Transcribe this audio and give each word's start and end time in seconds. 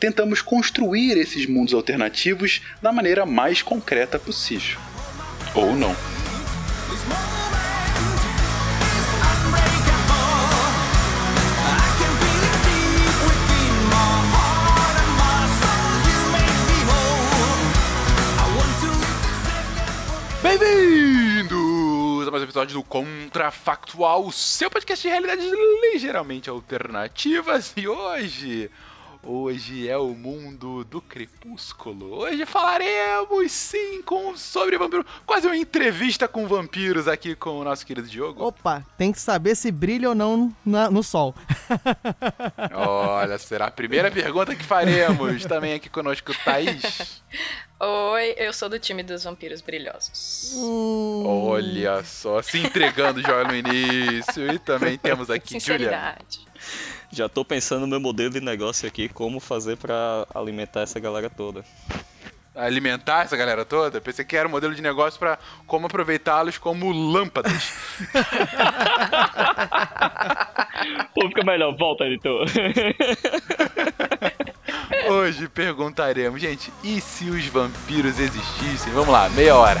tentamos 0.00 0.40
construir 0.40 1.18
esses 1.18 1.46
mundos 1.46 1.74
alternativos 1.74 2.62
da 2.80 2.90
maneira 2.90 3.26
mais 3.26 3.60
concreta 3.60 4.18
possível. 4.18 4.80
Ou 5.54 5.76
não. 5.76 5.94
Bem-vindos 20.42 22.26
a 22.26 22.30
mais 22.30 22.42
um 22.42 22.44
episódio 22.44 22.74
do 22.74 22.82
Contrafactual, 22.82 24.26
o 24.26 24.32
seu 24.32 24.70
podcast 24.70 25.06
de 25.06 25.12
realidades 25.12 25.44
ligeiramente 25.92 26.48
alternativas. 26.48 27.74
E 27.76 27.86
hoje, 27.86 28.70
hoje 29.22 29.88
é 29.88 29.96
o 29.96 30.08
mundo 30.14 30.84
do 30.84 31.00
crepúsculo. 31.00 32.14
Hoje 32.20 32.44
falaremos 32.46 33.52
sim 33.52 34.02
com, 34.02 34.36
sobre 34.36 34.76
vampiro, 34.78 35.04
quase 35.26 35.46
uma 35.46 35.56
entrevista 35.56 36.26
com 36.26 36.46
vampiros 36.46 37.06
aqui 37.08 37.34
com 37.34 37.58
o 37.60 37.64
nosso 37.64 37.84
querido 37.86 38.08
Diogo. 38.08 38.42
Opa, 38.44 38.84
tem 38.96 39.12
que 39.12 39.20
saber 39.20 39.54
se 39.54 39.70
brilha 39.70 40.08
ou 40.10 40.14
não 40.14 40.54
na- 40.64 40.90
no 40.90 41.02
sol. 41.02 41.34
Olha, 42.74 43.38
será 43.38 43.66
a 43.66 43.70
primeira 43.70 44.10
pergunta 44.10 44.54
que 44.54 44.64
faremos. 44.64 45.44
Também 45.44 45.74
aqui 45.74 45.88
conosco, 45.88 46.32
Thaís. 46.44 47.22
Oi, 47.80 48.34
eu 48.36 48.52
sou 48.52 48.68
do 48.68 48.78
time 48.78 49.02
dos 49.02 49.24
vampiros 49.24 49.60
brilhosos. 49.62 50.52
Hum, 50.54 51.24
Olha 51.26 52.04
só, 52.04 52.42
se 52.42 52.58
entregando 52.58 53.22
já 53.22 53.42
no 53.44 53.54
início. 53.54 54.52
E 54.52 54.58
também 54.58 54.98
temos 54.98 55.30
aqui 55.30 55.58
Julia. 55.58 56.16
Já 57.12 57.28
tô 57.28 57.44
pensando 57.44 57.80
no 57.82 57.86
meu 57.88 58.00
modelo 58.00 58.30
de 58.30 58.40
negócio 58.40 58.86
aqui, 58.86 59.08
como 59.08 59.40
fazer 59.40 59.76
pra 59.76 60.26
alimentar 60.34 60.82
essa 60.82 61.00
galera 61.00 61.28
toda. 61.28 61.64
alimentar 62.54 63.24
essa 63.24 63.36
galera 63.36 63.64
toda. 63.64 64.00
Pensei 64.00 64.24
que 64.24 64.36
era 64.36 64.46
um 64.46 64.50
modelo 64.50 64.74
de 64.74 64.82
negócio 64.82 65.18
para 65.18 65.38
como 65.66 65.86
aproveitá-los 65.86 66.56
como 66.58 66.92
lâmpadas. 66.92 67.72
Pô, 71.14 71.28
fica 71.28 71.44
melhor, 71.44 71.76
volta, 71.76 72.04
editor. 72.04 72.46
Hoje 75.08 75.48
perguntaremos, 75.48 76.40
gente, 76.40 76.72
e 76.84 77.00
se 77.00 77.28
os 77.28 77.44
vampiros 77.46 78.18
existissem? 78.20 78.92
Vamos 78.92 79.08
lá, 79.10 79.28
meia 79.30 79.56
hora. 79.56 79.80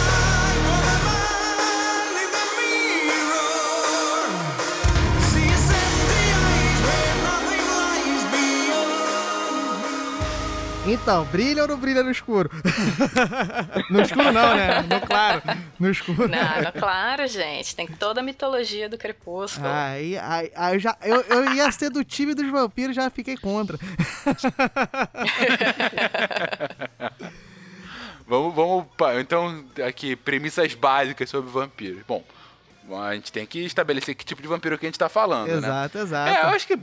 Então, 10.85 11.25
brilha 11.25 11.61
ou 11.61 11.67
não 11.67 11.77
brilha 11.77 12.01
no 12.01 12.09
escuro? 12.09 12.49
no 13.89 14.01
escuro 14.01 14.31
não, 14.31 14.55
né? 14.55 14.81
No 14.81 14.99
claro. 15.01 15.41
No 15.79 15.91
escuro. 15.91 16.27
Não, 16.27 16.61
não, 16.63 16.71
claro, 16.71 17.27
gente. 17.27 17.75
Tem 17.75 17.85
toda 17.87 18.21
a 18.21 18.23
mitologia 18.23 18.89
do 18.89 18.97
crepúsculo. 18.97 19.67
Aí, 19.67 20.17
aí, 20.17 20.51
aí 20.55 20.75
eu, 20.75 20.79
já, 20.79 20.97
eu, 21.03 21.21
eu 21.21 21.53
ia 21.53 21.71
ser 21.71 21.91
do 21.91 22.03
time 22.03 22.33
dos 22.33 22.49
vampiros, 22.49 22.95
já 22.95 23.09
fiquei 23.09 23.37
contra. 23.37 23.77
Vamos, 28.27 28.55
vamos, 28.55 28.85
então, 29.19 29.65
aqui, 29.85 30.15
premissas 30.15 30.73
básicas 30.73 31.29
sobre 31.29 31.51
vampiros. 31.51 32.01
Bom, 32.07 32.23
a 32.97 33.13
gente 33.13 33.29
tem 33.29 33.45
que 33.45 33.59
estabelecer 33.65 34.15
que 34.15 34.23
tipo 34.23 34.41
de 34.41 34.47
vampiro 34.47 34.77
que 34.77 34.85
a 34.85 34.89
gente 34.89 34.97
tá 34.97 35.09
falando, 35.09 35.49
né? 35.49 35.57
exato, 35.57 35.97
exato. 35.97 36.29
É, 36.29 36.43
eu 36.43 36.55
acho 36.55 36.65
que 36.65 36.79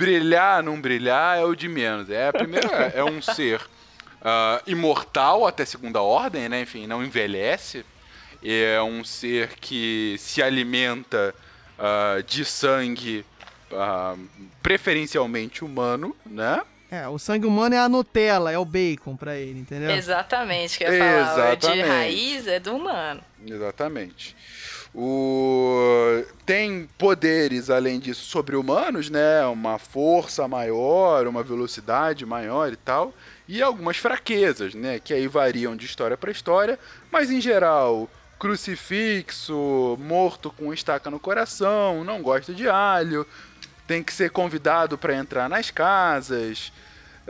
brilhar, 0.00 0.62
não 0.62 0.80
brilhar 0.80 1.38
é 1.38 1.44
o 1.44 1.54
de 1.54 1.68
menos. 1.68 2.10
É, 2.10 2.32
primeiro, 2.32 2.68
é, 2.72 2.92
é 3.00 3.04
um 3.04 3.20
ser 3.20 3.60
ah, 4.22 4.60
imortal 4.66 5.46
até 5.46 5.64
segunda 5.64 6.00
ordem, 6.00 6.48
né? 6.48 6.62
Enfim, 6.62 6.86
não 6.86 7.04
envelhece. 7.04 7.84
É 8.42 8.80
um 8.82 9.04
ser 9.04 9.50
que 9.60 10.16
se 10.18 10.42
alimenta 10.42 11.34
ah, 11.78 12.22
de 12.26 12.44
sangue 12.44 13.24
ah, 13.72 14.16
preferencialmente 14.62 15.64
humano, 15.64 16.16
né? 16.24 16.62
É, 16.90 17.06
o 17.06 17.20
sangue 17.20 17.46
humano 17.46 17.72
é 17.72 17.78
a 17.78 17.88
Nutella, 17.88 18.50
é 18.50 18.58
o 18.58 18.64
bacon 18.64 19.14
pra 19.16 19.36
ele, 19.36 19.60
entendeu? 19.60 19.92
Exatamente, 19.92 20.76
que 20.76 20.82
eu 20.82 20.92
ia 20.92 21.24
falar. 21.24 21.52
O 21.52 21.56
de 21.56 21.80
raiz 21.82 22.48
é 22.48 22.58
do 22.58 22.74
humano. 22.74 23.20
Exatamente. 23.46 24.36
O... 24.94 26.24
Tem 26.44 26.88
poderes, 26.98 27.70
além 27.70 28.00
disso, 28.00 28.24
sobre-humanos, 28.24 29.08
né? 29.08 29.44
Uma 29.46 29.78
força 29.78 30.48
maior, 30.48 31.26
uma 31.26 31.42
velocidade 31.42 32.26
maior 32.26 32.72
e 32.72 32.76
tal. 32.76 33.14
E 33.46 33.62
algumas 33.62 33.96
fraquezas, 33.96 34.74
né? 34.74 34.98
Que 34.98 35.14
aí 35.14 35.28
variam 35.28 35.76
de 35.76 35.86
história 35.86 36.16
para 36.16 36.30
história. 36.30 36.78
Mas, 37.10 37.30
em 37.30 37.40
geral, 37.40 38.08
crucifixo, 38.38 39.98
morto 40.00 40.50
com 40.50 40.72
estaca 40.72 41.10
no 41.10 41.20
coração, 41.20 42.02
não 42.02 42.22
gosta 42.22 42.54
de 42.54 42.68
alho, 42.68 43.26
tem 43.86 44.02
que 44.02 44.12
ser 44.12 44.30
convidado 44.30 44.96
para 44.96 45.14
entrar 45.14 45.48
nas 45.48 45.70
casas. 45.70 46.72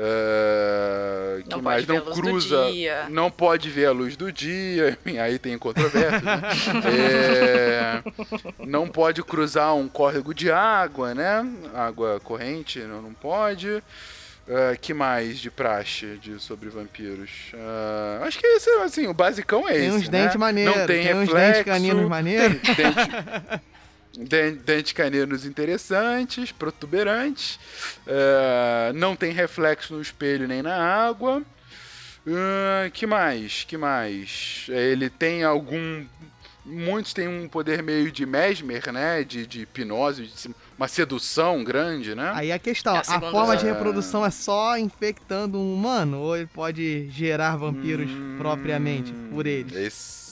Eh, 0.02 1.35
Não 1.37 1.43
que 1.43 1.50
pode 1.50 1.62
mais 1.62 1.85
ver 1.85 1.93
não 1.93 2.00
a 2.00 2.05
luz 2.05 2.17
do 2.17 2.23
cruza, 2.23 2.70
dia. 2.70 3.06
não 3.11 3.31
pode 3.31 3.69
ver 3.70 3.87
a 3.87 3.93
luz 3.93 4.17
do 4.17 4.32
dia, 4.32 4.99
aí 5.23 5.38
tem 5.38 5.58
controvérsia. 5.58 6.20
né? 6.20 6.41
É, 6.91 8.02
não 8.67 8.88
pode 8.88 9.23
cruzar 9.23 9.75
um 9.75 9.88
córrego 9.88 10.32
de 10.35 10.50
água, 10.50 11.14
né? 11.14 11.47
Água 11.75 12.20
corrente, 12.23 12.79
não, 12.81 13.02
não 13.02 13.12
pode. 13.12 13.82
Ah, 14.49 14.75
que 14.81 14.93
mais 14.93 15.38
de 15.38 15.50
praxe 15.50 16.19
de, 16.20 16.41
sobre 16.41 16.69
vampiros? 16.70 17.31
Ah, 17.55 18.25
acho 18.26 18.38
que 18.38 18.47
esse, 18.47 18.69
assim, 18.82 19.06
o 19.06 19.14
basicão 19.14 19.69
é 19.69 19.73
Tem 19.75 19.87
esse, 19.87 19.97
uns 19.97 20.08
né? 20.08 20.23
dentes 20.23 20.37
maneiros, 20.37 20.76
Não 20.76 20.87
tem, 20.87 21.05
tem 21.05 21.14
uns 21.14 21.20
reflexo, 21.29 21.52
dentes 21.52 21.62
caninos 21.73 22.08
maneiros. 22.08 22.61
Tem 22.62 22.75
dente, 22.75 22.94
den- 23.11 23.61
dentes 24.19 24.93
caninos 24.93 25.45
interessantes, 25.45 26.53
protuberantes. 26.53 27.59
Ah, 28.07 28.93
não 28.95 29.15
tem 29.17 29.33
reflexo 29.33 29.95
no 29.95 30.03
espelho 30.03 30.49
nem 30.49 30.62
na 30.62 30.77
água. 30.77 31.43
Ah, 32.27 32.91
que 32.91 33.07
mais? 33.07 33.65
Que 33.65 33.77
mais? 33.77 34.67
Ele 34.69 35.09
tem 35.09 35.43
algum 35.45 36.05
muitos 36.65 37.12
têm 37.12 37.27
um 37.27 37.49
poder 37.49 37.83
meio 37.83 38.12
de 38.12 38.25
mesmer, 38.27 38.93
né? 38.93 39.25
De, 39.25 39.47
de 39.47 39.62
hipnose, 39.62 40.27
de 40.27 40.55
uma 40.77 40.89
sedução 40.89 41.65
grande, 41.65 42.15
né? 42.15 42.33
Aí 42.35 42.53
a 42.53 42.59
questão, 42.59 42.97
É 42.97 42.99
a 42.99 43.17
a, 43.17 43.21
forma 43.21 43.57
de 43.57 43.65
reprodução 43.65 44.25
é 44.25 44.31
só 44.31 44.79
infectando 44.79 45.59
um 45.59 45.75
humano 45.75 46.21
ou 46.21 46.37
ele 46.37 46.47
pode 46.47 47.09
gerar 47.11 47.57
vampiros 47.57 48.11
Hum, 48.11 48.37
propriamente 48.39 49.12
por 49.31 49.47
eles? 49.47 49.75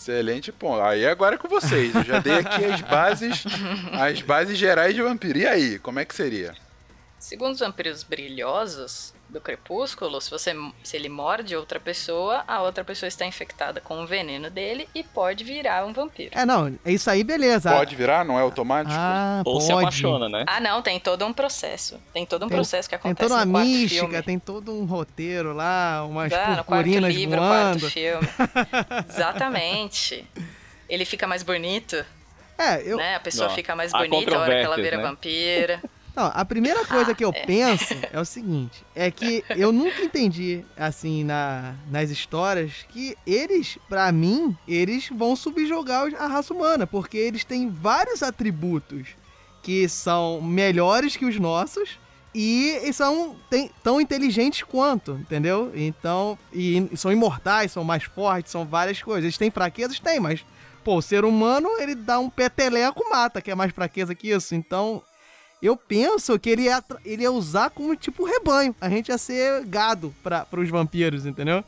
Excelente 0.08 0.50
ponto. 0.50 0.81
Aí 0.81 1.06
agora 1.06 1.34
é 1.34 1.38
com 1.38 1.49
vocês. 1.49 1.94
Eu 1.94 2.02
já 2.02 2.19
dei 2.19 2.37
aqui 2.38 2.64
as 2.64 2.81
bases, 2.81 3.44
as 3.93 4.22
bases 4.22 4.56
gerais 4.56 4.94
de 4.94 5.02
vampiro. 5.02 5.38
E 5.38 5.46
aí, 5.46 5.78
como 5.78 5.99
é 5.99 6.05
que 6.06 6.14
seria? 6.14 6.55
Segundo 7.19 7.52
os 7.52 7.60
vampiros 7.60 8.02
brilhosos 8.02 9.12
do 9.28 9.40
crepúsculo, 9.42 10.20
se, 10.22 10.30
você, 10.30 10.54
se 10.82 10.96
ele 10.96 11.08
morde 11.10 11.54
outra 11.54 11.78
pessoa, 11.78 12.42
a 12.48 12.62
outra 12.62 12.82
pessoa 12.82 13.08
está 13.08 13.26
infectada 13.26 13.78
com 13.80 14.02
o 14.02 14.06
veneno 14.06 14.48
dele 14.48 14.88
e 14.94 15.02
pode 15.04 15.44
virar 15.44 15.84
um 15.84 15.92
vampiro. 15.92 16.30
É, 16.34 16.46
não, 16.46 16.75
é 16.82 16.90
isso 16.92 17.10
aí, 17.10 17.22
beleza. 17.22 17.70
Pode 17.70 17.94
virar? 17.94 18.25
Não 18.25 18.38
é 18.38 18.42
automático? 18.42 18.96
Ah, 18.98 19.42
Ou 19.44 19.54
pode. 19.54 19.64
se 19.66 19.72
apaixona, 19.72 20.28
né? 20.30 20.44
Ah, 20.46 20.60
não, 20.60 20.80
tem 20.80 20.98
todo 20.98 21.26
um 21.26 21.32
processo. 21.32 22.00
Tem 22.12 22.25
todo 22.25 22.46
um 22.46 22.48
Tem- 22.48 22.56
processo 22.56 22.88
que 22.88 22.96
Tem 22.96 23.10
acontece 23.10 23.28
toda 23.28 23.44
uma 23.44 23.60
mística, 23.64 24.00
filme. 24.06 24.22
tem 24.22 24.38
todo 24.38 24.72
um 24.72 24.86
roteiro 24.86 25.52
lá, 25.52 26.04
umas 26.08 26.32
Ah, 26.32 26.56
no 26.56 26.64
quarto 26.64 26.88
livro, 26.88 27.36
voando. 27.38 27.80
quarto 27.80 27.90
filme. 27.90 28.28
Exatamente. 29.08 30.25
Ele 30.88 31.04
fica 31.04 31.26
mais 31.26 31.42
bonito, 31.42 32.02
É, 32.56 32.82
eu, 32.82 32.96
né? 32.96 33.14
A 33.16 33.20
pessoa 33.20 33.48
Não, 33.48 33.54
fica 33.54 33.76
mais 33.76 33.92
bonita 33.92 34.34
a 34.36 34.40
hora 34.40 34.58
que 34.58 34.64
ela 34.64 34.76
vira 34.76 34.96
né? 34.96 35.02
vampira. 35.02 35.82
Não, 36.18 36.32
a 36.34 36.44
primeira 36.44 36.84
coisa 36.84 37.12
Ah, 37.12 37.14
que 37.14 37.24
eu 37.24 37.30
é. 37.32 37.46
penso 37.46 37.94
é 38.12 38.18
o 38.20 38.24
seguinte: 38.24 38.84
é 38.94 39.08
que 39.10 39.44
eu 39.50 39.70
nunca 39.70 40.02
entendi, 40.02 40.64
assim, 40.76 41.22
na, 41.22 41.74
nas 41.90 42.10
histórias, 42.10 42.84
que 42.88 43.16
eles, 43.24 43.78
pra 43.88 44.10
mim, 44.10 44.56
eles 44.66 45.08
vão 45.10 45.36
subjugar 45.36 46.12
a 46.18 46.26
raça 46.26 46.52
humana, 46.52 46.86
porque 46.88 47.16
eles 47.16 47.44
têm 47.44 47.70
vários 47.70 48.20
atributos 48.22 49.08
que 49.62 49.88
são 49.88 50.42
melhores 50.42 51.16
que 51.16 51.24
os 51.24 51.38
nossos. 51.38 51.98
E 52.34 52.92
são 52.92 53.36
tem- 53.48 53.70
tão 53.82 54.00
inteligentes 54.00 54.62
quanto, 54.62 55.12
entendeu? 55.12 55.72
Então, 55.74 56.38
e 56.52 56.88
são 56.94 57.10
imortais, 57.10 57.72
são 57.72 57.82
mais 57.82 58.04
fortes, 58.04 58.52
são 58.52 58.66
várias 58.66 59.02
coisas. 59.02 59.24
Eles 59.24 59.38
têm 59.38 59.50
fraquezas? 59.50 59.98
Tem, 59.98 60.20
mas, 60.20 60.44
pô, 60.84 60.96
o 60.98 61.02
ser 61.02 61.24
humano, 61.24 61.68
ele 61.80 61.94
dá 61.94 62.18
um 62.20 62.28
peteleco, 62.28 63.08
mata, 63.08 63.40
que 63.40 63.50
é 63.50 63.54
mais 63.54 63.72
fraqueza 63.72 64.14
que 64.14 64.28
isso. 64.30 64.54
Então, 64.54 65.02
eu 65.60 65.76
penso 65.76 66.38
que 66.38 66.50
ele 66.50 66.62
ia, 66.62 66.82
ele 67.05 67.22
ia 67.22 67.32
usar 67.32 67.70
como 67.70 67.96
tipo 67.96 68.25
rebanho. 68.25 68.75
A 68.81 68.88
gente 68.88 69.08
ia 69.08 69.19
ser 69.19 69.64
gado 69.64 70.14
para 70.22 70.46
os 70.52 70.69
vampiros, 70.69 71.26
entendeu? 71.26 71.64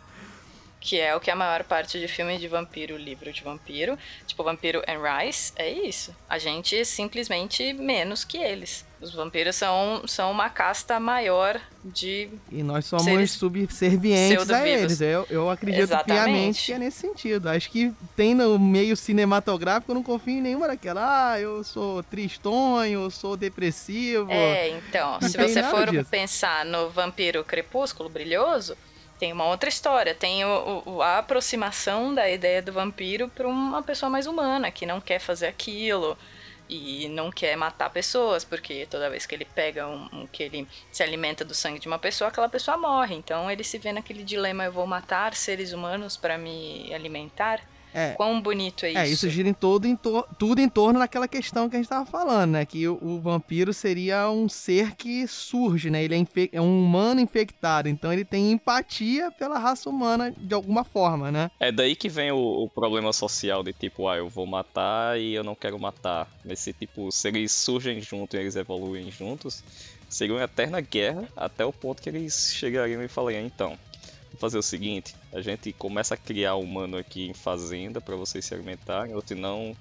Que 0.81 0.99
é 0.99 1.15
o 1.15 1.21
que 1.21 1.31
a 1.31 1.37
maior 1.37 1.62
parte 1.62 2.00
de 2.00 2.09
filme 2.09 2.38
de 2.38 2.49
vampiro, 2.49 2.97
livro 2.97 3.31
de 3.31 3.43
vampiro, 3.43 3.99
tipo 4.27 4.43
Vampiro 4.43 4.82
and 4.88 5.00
Rice, 5.03 5.53
é 5.56 5.71
isso. 5.71 6.17
A 6.27 6.38
gente 6.38 6.75
é 6.75 6.85
simplesmente 6.85 7.75
menos 7.75 8.25
que 8.25 8.38
eles. 8.38 8.85
Os 9.00 9.15
vampiros 9.15 9.56
são, 9.56 10.03
são 10.06 10.31
uma 10.31 10.50
casta 10.50 11.00
maior 11.00 11.59
de. 11.82 12.29
E 12.53 12.62
nós 12.62 12.85
somos 12.85 13.31
subservientes 13.31 14.50
a 14.50 14.69
eles. 14.69 15.00
Eu, 15.00 15.27
eu 15.31 15.49
acredito 15.49 15.82
Exatamente. 15.82 16.25
piamente 16.25 16.67
que 16.67 16.73
é 16.73 16.79
nesse 16.79 16.99
sentido. 16.99 17.49
Acho 17.49 17.71
que 17.71 17.93
tem 18.15 18.35
no 18.35 18.59
meio 18.59 18.94
cinematográfico, 18.97 19.91
eu 19.93 19.94
não 19.94 20.03
confio 20.03 20.35
em 20.35 20.43
nenhuma 20.43 20.69
daquela. 20.69 21.33
Ah, 21.33 21.41
eu 21.41 21.65
sou 21.65 22.03
tristonho, 22.03 23.05
eu 23.05 23.11
sou 23.11 23.38
depressivo. 23.38 24.31
É, 24.31 24.69
então, 24.69 25.19
Não 25.21 25.29
se 25.29 25.37
você 25.38 25.62
for 25.62 25.91
disso. 25.91 26.11
pensar 26.11 26.65
no 26.67 26.91
vampiro 26.91 27.43
crepúsculo 27.43 28.09
brilhoso, 28.11 28.76
tem 29.21 29.33
uma 29.33 29.45
outra 29.47 29.69
história. 29.69 30.15
Tem 30.15 30.45
o- 30.45 30.83
o- 30.87 31.03
a 31.03 31.19
aproximação 31.19 32.15
da 32.15 32.29
ideia 32.29 32.63
do 32.63 32.73
vampiro 32.73 33.29
para 33.29 33.47
uma 33.47 33.83
pessoa 33.83 34.09
mais 34.11 34.27
humana, 34.27 34.71
que 34.71 34.87
não 34.87 35.01
quer 35.01 35.21
fazer 35.21 35.47
aquilo 35.47 36.17
e 36.69 37.09
não 37.11 37.31
quer 37.31 37.57
matar 37.57 37.91
pessoas, 37.91 38.45
porque 38.45 38.87
toda 38.89 39.11
vez 39.11 39.27
que 39.27 39.35
ele 39.35 39.45
pega 39.45 39.87
um, 39.87 40.09
um- 40.13 40.27
que 40.27 40.43
ele 40.43 40.67
se 40.91 41.03
alimenta 41.03 41.45
do 41.45 41.53
sangue 41.55 41.79
de 41.81 41.87
uma 41.89 41.99
pessoa, 41.99 42.29
aquela 42.29 42.49
pessoa 42.49 42.77
morre. 42.79 43.15
Então 43.15 43.51
ele 43.51 43.63
se 43.63 43.77
vê 43.79 43.93
naquele 43.93 44.25
dilema: 44.25 44.65
eu 44.65 44.73
vou 44.73 44.87
matar 44.87 45.35
seres 45.35 45.73
humanos 45.73 46.17
para 46.17 46.39
me 46.39 46.93
alimentar? 46.95 47.61
É. 47.95 48.13
Quão 48.13 48.41
bonito 48.41 48.85
é 48.87 48.91
isso? 48.91 48.99
É, 48.99 49.09
isso 49.09 49.29
gira 49.31 49.49
em 49.49 49.53
todo, 49.53 49.87
em 49.87 49.97
tor- 49.97 50.27
tudo 50.39 50.61
em 50.61 50.69
torno 50.69 50.99
daquela 50.99 51.27
questão 51.27 51.69
que 51.69 51.77
a 51.77 51.79
gente 51.79 51.89
tava 51.89 52.07
falando, 52.07 52.53
né? 52.53 52.65
Que 52.65 52.87
o, 52.87 52.99
o 53.03 53.21
vampiro 53.21 53.73
seria 53.73 54.31
um 54.31 54.49
ser 54.49 54.95
que 54.97 55.27
surge, 55.27 55.91
né? 55.91 56.03
Ele 56.05 56.15
é, 56.15 56.49
é 56.53 56.61
um 56.61 56.85
humano 56.85 57.21
infectado, 57.21 57.89
então 57.89 58.13
ele 58.13 58.25
tem 58.25 58.53
empatia 58.53 59.31
pela 59.33 59.59
raça 59.59 59.89
humana 59.91 60.33
de 60.37 60.55
alguma 60.55 60.85
forma, 60.85 61.31
né? 61.31 61.51
É 61.59 61.73
daí 61.73 61.97
que 61.97 62.09
vem 62.09 62.31
o, 62.31 62.37
o 62.39 62.69
problema 62.69 63.13
social 63.13 63.63
de 63.63 63.73
tipo, 63.73 64.09
ah, 64.09 64.17
eu 64.17 64.29
vou 64.29 64.47
matar 64.47 65.19
e 65.19 65.35
eu 65.35 65.43
não 65.45 65.55
quero 65.55 65.79
matar. 65.79 66.29
Nesse 66.45 66.73
tipo, 66.73 67.11
se 67.11 67.29
eles 67.29 67.53
surgem 67.53 68.01
juntos 68.01 68.35
e 68.39 68.41
eles 68.43 68.57
evoluem 68.57 69.11
juntos, 69.11 69.63
seria 70.09 70.35
uma 70.35 70.45
eterna 70.45 70.81
guerra 70.81 71.25
até 71.37 71.65
o 71.65 71.73
ponto 71.73 72.01
que 72.03 72.09
eles 72.09 72.53
chegariam 72.55 73.03
e 73.03 73.09
falariam, 73.09 73.45
então, 73.45 73.77
fazer 74.38 74.59
o 74.59 74.62
seguinte, 74.62 75.15
a 75.32 75.41
gente 75.41 75.73
começa 75.73 76.15
a 76.15 76.17
criar 76.17 76.55
humano 76.56 76.97
aqui 76.97 77.29
em 77.29 77.35
fazenda 77.35 78.00
para 78.00 78.17
vocês 78.17 78.44
se 78.44 78.55
alimentarem, 78.55 79.15
ou 79.15 79.23
senão 79.25 79.77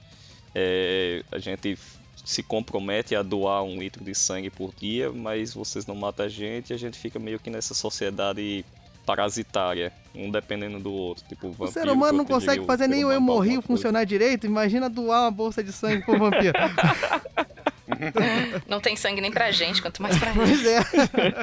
é, 0.54 1.24
a 1.31 1.40
gente 1.40 1.78
se 2.25 2.44
compromete 2.44 3.16
a 3.16 3.24
doar 3.24 3.63
um 3.63 3.80
litro 3.80 4.04
de 4.04 4.13
sangue 4.13 4.50
por 4.50 4.74
dia, 4.75 5.12
mas 5.12 5.54
vocês 5.54 5.86
não 5.86 5.96
matam 5.96 6.25
a 6.25 6.30
gente 6.30 6.72
e 6.72 6.74
a 6.74 6.78
gente 6.78 6.98
fica 6.98 7.18
meio 7.18 7.40
que 7.40 7.50
nessa 7.50 7.74
sociedade 7.74 8.66
parasitária, 9.06 9.92
um 10.13 10.30
dependendo 10.30 10.80
do 10.80 10.92
outro. 10.92 11.25
Tipo, 11.28 11.48
O 11.48 11.52
vampiro 11.52 11.72
ser 11.72 11.90
humano 11.90 12.19
não 12.19 12.25
consegue 12.25 12.63
fazer 12.66 12.88
nem 12.88 13.04
o 13.04 13.12
hemorrio 13.12 13.54
coisa. 13.56 13.68
funcionar 13.68 14.04
direito, 14.04 14.45
imagina 14.45 14.90
doar 14.90 15.24
uma 15.24 15.31
bolsa 15.31 15.63
de 15.63 15.72
sangue 15.72 16.06
pro 16.06 16.19
vampiro. 16.19 16.54
Não 18.68 18.80
tem 18.80 18.96
sangue 18.96 19.22
nem 19.22 19.32
pra 19.32 19.52
gente, 19.52 19.82
quanto 19.82 20.02
mais 20.02 20.18
pra 20.18 20.32
pois 20.34 20.66
é. 20.66 20.80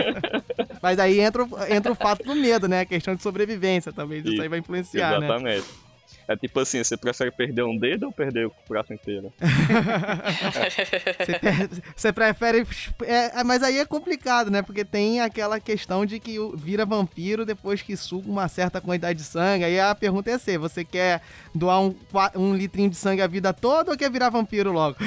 Mas 0.82 0.98
aí 0.98 1.20
entra, 1.20 1.44
o- 1.44 1.48
entra 1.68 1.90
o 1.92 1.94
fato 1.94 2.22
do 2.24 2.34
medo, 2.34 2.68
né? 2.68 2.80
A 2.80 2.84
questão 2.86 3.14
de 3.14 3.22
sobrevivência, 3.22 3.92
talvez 3.92 4.24
isso 4.24 4.40
aí 4.42 4.48
vai 4.48 4.58
influenciar, 4.58 5.18
né? 5.20 5.26
Exatamente. 5.26 5.85
É 6.28 6.36
tipo 6.36 6.58
assim, 6.58 6.82
você 6.82 6.96
prefere 6.96 7.30
perder 7.30 7.62
um 7.62 7.78
dedo 7.78 8.06
ou 8.06 8.12
perder 8.12 8.46
o 8.46 8.52
braço 8.68 8.92
inteiro? 8.92 9.32
Você, 11.94 12.12
prefere. 12.12 12.66
É, 13.04 13.40
é, 13.40 13.44
mas 13.44 13.62
aí 13.62 13.78
é 13.78 13.84
complicado, 13.86 14.50
né? 14.50 14.62
Porque 14.62 14.84
tem 14.84 15.20
aquela 15.20 15.60
questão 15.60 16.04
de 16.04 16.18
que 16.18 16.36
vira 16.56 16.84
vampiro 16.84 17.44
depois 17.46 17.82
que 17.82 17.96
suga 17.96 18.28
uma 18.28 18.48
certa 18.48 18.80
quantidade 18.80 19.18
de 19.18 19.24
sangue. 19.24 19.64
Aí 19.64 19.78
a 19.78 19.94
pergunta 19.94 20.30
é 20.30 20.38
se 20.38 20.58
você 20.58 20.84
quer 20.84 21.22
doar 21.54 21.80
um, 21.80 21.94
um 22.34 22.54
litrinho 22.54 22.90
de 22.90 22.96
sangue 22.96 23.22
a 23.22 23.26
vida 23.26 23.52
toda 23.52 23.92
ou 23.92 23.96
quer 23.96 24.10
virar 24.10 24.30
vampiro 24.30 24.72
logo? 24.72 24.96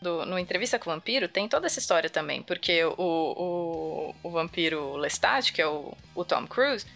Do- 0.00 0.24
no 0.24 0.38
Entrevista 0.38 0.78
com 0.78 0.90
o 0.90 0.94
Vampiro 0.94 1.28
tem 1.28 1.46
toda 1.46 1.66
essa 1.66 1.78
história 1.78 2.08
também, 2.08 2.42
porque 2.42 2.82
o, 2.84 2.94
o, 2.98 4.14
o 4.22 4.30
vampiro 4.30 4.96
Lestat, 4.96 5.52
que 5.52 5.60
é 5.60 5.66
o, 5.66 5.94
o 6.14 6.24
Tom 6.24 6.46
Cruise, 6.46 6.86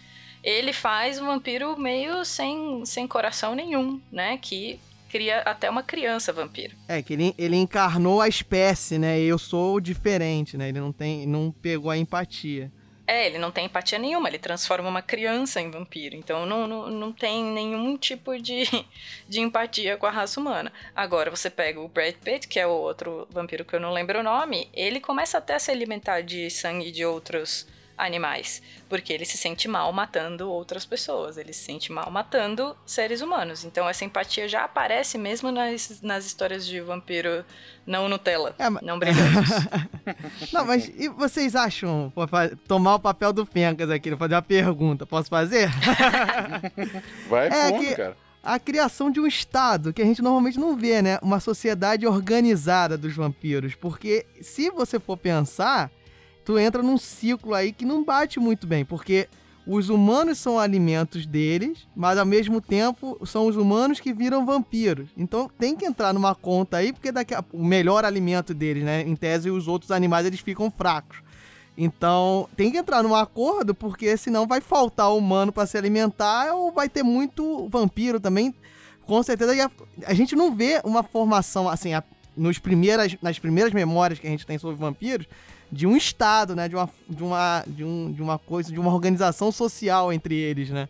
ele 0.45 0.71
faz 0.71 1.19
um 1.19 1.25
vampiro 1.25 1.75
meio 1.75 2.23
sem, 2.23 2.85
sem 2.85 3.07
coração 3.07 3.55
nenhum, 3.55 3.99
né? 4.11 4.37
Que 4.37 4.79
cria 5.09 5.39
até 5.39 5.67
uma 5.67 5.81
criança 5.81 6.31
vampiro. 6.31 6.75
É, 6.87 7.01
que 7.01 7.13
ele, 7.13 7.33
ele 7.35 7.55
encarnou 7.55 8.21
a 8.21 8.27
espécie, 8.27 8.99
né? 8.99 9.19
Eu 9.19 9.39
sou 9.39 9.79
diferente, 9.79 10.55
né? 10.55 10.69
Ele 10.69 10.79
não 10.79 10.91
tem. 10.91 11.25
não 11.25 11.51
pegou 11.51 11.89
a 11.89 11.97
empatia. 11.97 12.71
É, 13.07 13.27
ele 13.27 13.37
não 13.37 13.51
tem 13.51 13.65
empatia 13.65 13.99
nenhuma, 13.99 14.27
ele 14.27 14.39
transforma 14.39 14.89
uma 14.89 15.01
criança 15.01 15.61
em 15.61 15.69
vampiro. 15.69 16.15
Então 16.15 16.45
não, 16.45 16.67
não, 16.67 16.89
não 16.89 17.11
tem 17.11 17.43
nenhum 17.43 17.97
tipo 17.97 18.39
de, 18.39 18.65
de 19.27 19.39
empatia 19.41 19.97
com 19.97 20.05
a 20.05 20.11
raça 20.11 20.39
humana. 20.39 20.71
Agora 20.95 21.31
você 21.31 21.49
pega 21.49 21.79
o 21.79 21.87
Brad 21.87 22.15
Pitt, 22.15 22.47
que 22.47 22.59
é 22.59 22.67
o 22.67 22.71
outro 22.71 23.27
vampiro 23.31 23.65
que 23.65 23.75
eu 23.75 23.79
não 23.79 23.93
lembro 23.93 24.19
o 24.19 24.23
nome, 24.23 24.69
ele 24.73 24.99
começa 24.99 25.37
até 25.37 25.55
a 25.55 25.59
se 25.59 25.71
alimentar 25.71 26.21
de 26.21 26.49
sangue 26.49 26.91
de 26.91 27.05
outros 27.05 27.67
animais, 27.97 28.61
porque 28.89 29.13
ele 29.13 29.25
se 29.25 29.37
sente 29.37 29.67
mal 29.67 29.91
matando 29.93 30.49
outras 30.51 30.85
pessoas, 30.85 31.37
ele 31.37 31.53
se 31.53 31.63
sente 31.63 31.91
mal 31.91 32.11
matando 32.11 32.75
seres 32.85 33.21
humanos. 33.21 33.63
Então 33.63 33.87
essa 33.87 34.03
empatia 34.03 34.47
já 34.47 34.63
aparece 34.65 35.17
mesmo 35.17 35.51
nas, 35.51 36.01
nas 36.01 36.25
histórias 36.25 36.65
de 36.65 36.81
vampiro 36.81 37.43
não 37.87 38.09
Nutella, 38.09 38.53
É, 38.59 38.69
mas- 38.69 38.83
não 38.83 38.99
brilhantes. 38.99 39.51
Não, 40.53 40.65
mas 40.65 40.87
e 40.97 41.07
vocês 41.09 41.55
acham. 41.55 42.11
Vou 42.15 42.27
tomar 42.67 42.95
o 42.95 42.99
papel 42.99 43.31
do 43.33 43.45
Fencas 43.45 43.89
aqui, 43.89 44.09
vou 44.09 44.19
fazer 44.19 44.35
uma 44.35 44.41
pergunta. 44.41 45.05
Posso 45.05 45.29
fazer? 45.29 45.69
Vai 47.29 47.47
É 47.47 47.69
fundo, 47.69 47.79
que- 47.79 47.95
cara. 47.95 48.17
a 48.43 48.59
criação 48.59 49.09
de 49.09 49.19
um 49.19 49.25
estado 49.27 49.93
que 49.93 50.01
a 50.01 50.05
gente 50.05 50.21
normalmente 50.21 50.59
não 50.59 50.75
vê, 50.75 51.01
né? 51.01 51.17
Uma 51.21 51.39
sociedade 51.39 52.05
organizada 52.05 52.97
dos 52.97 53.15
vampiros. 53.15 53.75
Porque 53.75 54.25
se 54.41 54.69
você 54.69 54.99
for 54.99 55.17
pensar, 55.17 55.91
tu 56.45 56.57
entra 56.59 56.81
num 56.83 56.97
ciclo 56.97 57.53
aí 57.53 57.71
que 57.73 57.83
não 57.85 58.03
bate 58.03 58.39
muito 58.39 58.65
bem. 58.67 58.85
Porque 58.85 59.27
os 59.67 59.89
humanos 59.89 60.37
são 60.37 60.59
alimentos 60.59 61.25
deles, 61.25 61.87
mas 61.95 62.19
ao 62.19 62.25
mesmo 62.25 62.61
tempo 62.61 63.19
são 63.25 63.47
os 63.47 63.55
humanos 63.57 63.99
que 63.99 64.13
viram 64.13 64.45
vampiros. 64.45 65.09
Então 65.17 65.49
tem 65.57 65.75
que 65.75 65.85
entrar 65.85 66.13
numa 66.13 66.35
conta 66.35 66.77
aí, 66.77 66.93
porque 66.93 67.11
daqui 67.11 67.33
a, 67.33 67.43
o 67.51 67.65
melhor 67.65 68.05
alimento 68.05 68.53
deles, 68.53 68.83
né? 68.83 69.01
Em 69.01 69.15
tese, 69.15 69.49
os 69.49 69.67
outros 69.67 69.89
animais 69.91 70.25
eles 70.25 70.39
ficam 70.39 70.69
fracos. 70.69 71.17
Então, 71.77 72.47
tem 72.55 72.71
que 72.71 72.77
entrar 72.77 73.03
num 73.03 73.13
acordo, 73.13 73.75
porque 73.75 74.15
senão 74.15 74.47
vai 74.47 74.61
faltar 74.61 75.13
humano 75.13 75.51
para 75.51 75.65
se 75.65 75.77
alimentar 75.77 76.53
ou 76.53 76.71
vai 76.71 76.87
ter 76.87 77.03
muito 77.03 77.67
vampiro 77.67 78.17
também. 78.17 78.55
Com 79.05 79.21
certeza, 79.21 79.51
a, 79.65 79.69
a 80.09 80.13
gente 80.13 80.37
não 80.37 80.55
vê 80.55 80.79
uma 80.85 81.03
formação, 81.03 81.67
assim, 81.67 81.93
a- 81.93 82.01
nos 82.37 82.59
primeiras, 82.59 83.17
nas 83.21 83.37
primeiras 83.39 83.73
memórias 83.73 84.19
que 84.19 84.25
a 84.27 84.29
gente 84.29 84.45
tem 84.45 84.57
sobre 84.57 84.77
vampiros, 84.77 85.27
de 85.71 85.85
um 85.87 85.95
estado, 85.97 86.55
né? 86.55 86.67
De 86.67 86.75
uma, 86.75 86.89
de 87.09 87.23
uma, 87.23 87.63
de 87.67 87.83
um, 87.83 88.11
de 88.11 88.21
uma 88.21 88.37
coisa, 88.39 88.71
de 88.71 88.79
uma 88.79 88.93
organização 88.93 89.51
social 89.51 90.11
entre 90.13 90.35
eles, 90.35 90.69
né? 90.69 90.87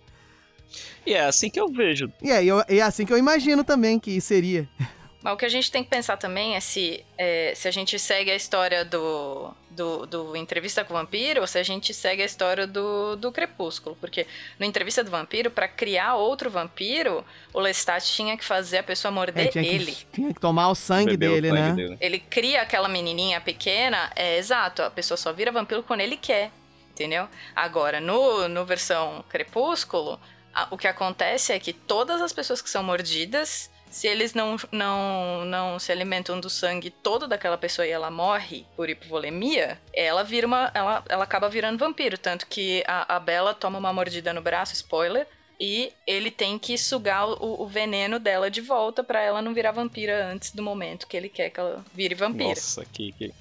E 1.06 1.14
é 1.14 1.24
assim 1.26 1.50
que 1.50 1.60
eu 1.60 1.68
vejo. 1.72 2.12
E 2.22 2.32
é, 2.32 2.44
eu- 2.44 2.64
é 2.68 2.82
assim 2.82 3.06
que 3.06 3.14
eu 3.14 3.18
imagino 3.18 3.64
também 3.64 4.00
que 4.00 4.20
seria. 4.20 4.68
Mas 5.26 5.34
o 5.34 5.38
que 5.38 5.46
a 5.46 5.50
gente 5.50 5.72
tem 5.72 5.84
que 5.84 5.90
pensar 5.90 6.18
também 6.18 6.56
é 6.56 6.60
se, 6.60 7.04
é, 7.18 7.52
se 7.56 7.68
a 7.68 7.72
gente 7.72 7.98
segue 7.98 8.30
a 8.30 8.36
história 8.36 8.86
do, 8.86 9.52
do, 9.72 10.06
do 10.06 10.36
Entrevista 10.36 10.86
com 10.86 10.94
o 10.94 10.98
Vampiro 10.98 11.42
ou 11.42 11.48
se 11.48 11.58
a 11.58 11.64
gente 11.64 11.96
segue 11.96 12.22
a 12.22 12.26
história 12.26 12.68
do, 12.68 13.16
do 13.16 13.32
Crepúsculo. 13.32 13.96
Porque 14.00 14.28
no 14.60 14.66
Entrevista 14.68 15.04
do 15.04 15.10
Vampiro, 15.10 15.50
pra 15.50 15.68
criar 15.68 16.14
outro 16.14 16.48
vampiro, 16.52 17.26
o 17.52 17.60
Lestat 17.60 18.06
tinha 18.06 18.38
que 18.38 18.46
fazer 18.46 18.78
a 18.78 18.84
pessoa 18.84 19.12
morder 19.12 19.48
É, 19.48 19.50
tinha, 19.50 19.66
ele. 19.66 19.94
que, 19.94 20.06
tinha 20.14 20.32
que 20.32 20.40
tomar 20.40 20.70
o 20.70 20.76
sangue 20.76 21.18
Beber 21.18 21.30
o 21.32 21.42
dele, 21.42 21.48
sangue 21.50 21.62
né? 21.62 21.74
dele. 21.76 21.98
Ele 22.00 22.20
cria 22.20 22.62
aquela 22.62 22.88
menininha 22.88 23.42
pequena, 23.42 24.12
é 24.16 24.38
exato, 24.38 24.84
a 24.84 24.92
pessoa 24.92 25.18
só 25.18 25.34
vira 25.34 25.52
vampiro 25.52 25.82
quando 25.82 26.02
ele 26.02 26.18
quer, 26.18 26.52
entendeu? 26.92 27.28
Agora, 27.56 28.00
no, 28.00 28.48
no 28.48 28.64
versão 28.64 29.26
Crepúsculo, 29.28 30.20
a- 30.54 30.68
o 30.70 30.78
que 30.78 30.88
acontece 30.88 31.52
é 31.52 31.60
que 31.60 31.74
todas 31.74 32.22
as 32.22 32.32
pessoas 32.32 32.62
que 32.62 32.70
são 32.70 32.84
mordidas, 32.84 33.72
se 33.90 34.08
eles 34.08 34.34
não, 34.34 34.58
não, 34.72 35.46
não 35.46 35.80
se 35.80 35.92
alimentam 35.92 36.40
do 36.40 36.50
sangue 36.50 36.90
todo 36.90 37.28
daquela 37.28 37.58
pessoa 37.58 37.88
e 37.88 37.92
ela 37.92 38.12
morre 38.12 38.66
por 38.76 38.90
hipovolemia, 38.90 39.80
ela 39.94 40.24
vira 40.24 40.46
uma. 40.46 40.70
Ela, 40.74 41.04
ela 41.08 41.24
acaba 41.24 41.50
virando 41.50 41.80
vampiro. 41.80 42.18
Tanto 42.18 42.46
que 42.48 42.84
a, 42.88 43.16
a 43.16 43.20
Bella 43.20 43.54
toma 43.54 43.80
uma 43.80 43.94
mordida 43.94 44.34
no 44.34 44.42
braço, 44.42 44.74
spoiler. 44.74 45.26
E 45.58 45.94
ele 46.06 46.30
tem 46.30 46.60
que 46.60 46.78
sugar 46.78 47.26
o, 47.26 47.62
o 47.62 47.68
veneno 47.68 48.20
dela 48.20 48.52
de 48.52 48.60
volta 48.60 49.02
pra 49.02 49.22
ela 49.22 49.42
não 49.42 49.54
virar 49.54 49.72
vampira 49.72 50.28
antes 50.28 50.52
do 50.52 50.62
momento 50.62 51.08
que 51.08 51.16
ele 51.16 51.30
quer 51.30 51.50
que 51.50 51.60
ela 51.60 51.84
vire 51.94 52.16
vampira. 52.16 52.50
Nossa, 52.50 52.84
que. 52.86 53.14
que... 53.14 53.34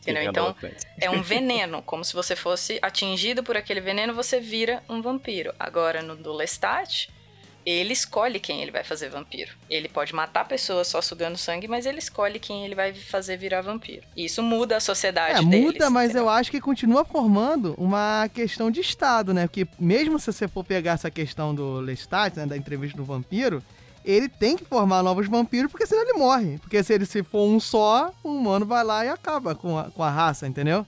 Entendeu? 0.00 0.24
Então. 0.24 0.56
É 1.00 1.08
um 1.08 1.22
veneno, 1.22 1.80
como 1.80 2.04
se 2.04 2.12
você 2.12 2.34
fosse 2.34 2.80
atingido 2.82 3.44
por 3.44 3.56
aquele 3.56 3.80
veneno, 3.80 4.12
você 4.12 4.40
vira 4.40 4.82
um 4.88 5.00
vampiro. 5.00 5.54
Agora, 5.60 6.02
no 6.02 6.16
do 6.16 6.32
Lestat, 6.32 7.08
ele 7.64 7.92
escolhe 7.92 8.40
quem 8.40 8.60
ele 8.62 8.70
vai 8.70 8.82
fazer 8.84 9.08
vampiro. 9.08 9.52
Ele 9.70 9.88
pode 9.88 10.14
matar 10.14 10.46
pessoas 10.46 10.88
só 10.88 11.00
sugando 11.00 11.36
sangue, 11.38 11.68
mas 11.68 11.86
ele 11.86 11.98
escolhe 11.98 12.38
quem 12.38 12.64
ele 12.64 12.74
vai 12.74 12.92
fazer 12.92 13.36
virar 13.36 13.60
vampiro. 13.60 14.02
E 14.16 14.24
isso 14.24 14.42
muda 14.42 14.76
a 14.76 14.80
sociedade 14.80 15.40
É, 15.40 15.44
deles. 15.44 15.66
muda, 15.72 15.90
mas 15.90 16.10
entendeu? 16.10 16.24
eu 16.24 16.28
acho 16.30 16.50
que 16.50 16.60
continua 16.60 17.04
formando 17.04 17.74
uma 17.78 18.28
questão 18.32 18.70
de 18.70 18.80
Estado, 18.80 19.32
né? 19.32 19.46
Porque 19.46 19.66
mesmo 19.78 20.18
se 20.18 20.32
você 20.32 20.48
for 20.48 20.64
pegar 20.64 20.92
essa 20.92 21.10
questão 21.10 21.54
do 21.54 21.80
Lestat, 21.80 22.36
né, 22.36 22.46
da 22.46 22.56
entrevista 22.56 22.96
do 22.96 23.04
vampiro, 23.04 23.62
ele 24.04 24.28
tem 24.28 24.56
que 24.56 24.64
formar 24.64 25.02
novos 25.02 25.28
vampiros, 25.28 25.70
porque 25.70 25.86
senão 25.86 26.02
ele 26.02 26.14
morre. 26.14 26.58
Porque 26.58 26.82
se 26.82 26.92
ele 26.92 27.06
se 27.06 27.22
for 27.22 27.44
um 27.46 27.60
só, 27.60 28.12
o 28.24 28.30
humano 28.30 28.66
vai 28.66 28.82
lá 28.82 29.04
e 29.04 29.08
acaba 29.08 29.54
com 29.54 29.78
a, 29.78 29.84
com 29.90 30.02
a 30.02 30.10
raça, 30.10 30.46
entendeu? 30.48 30.84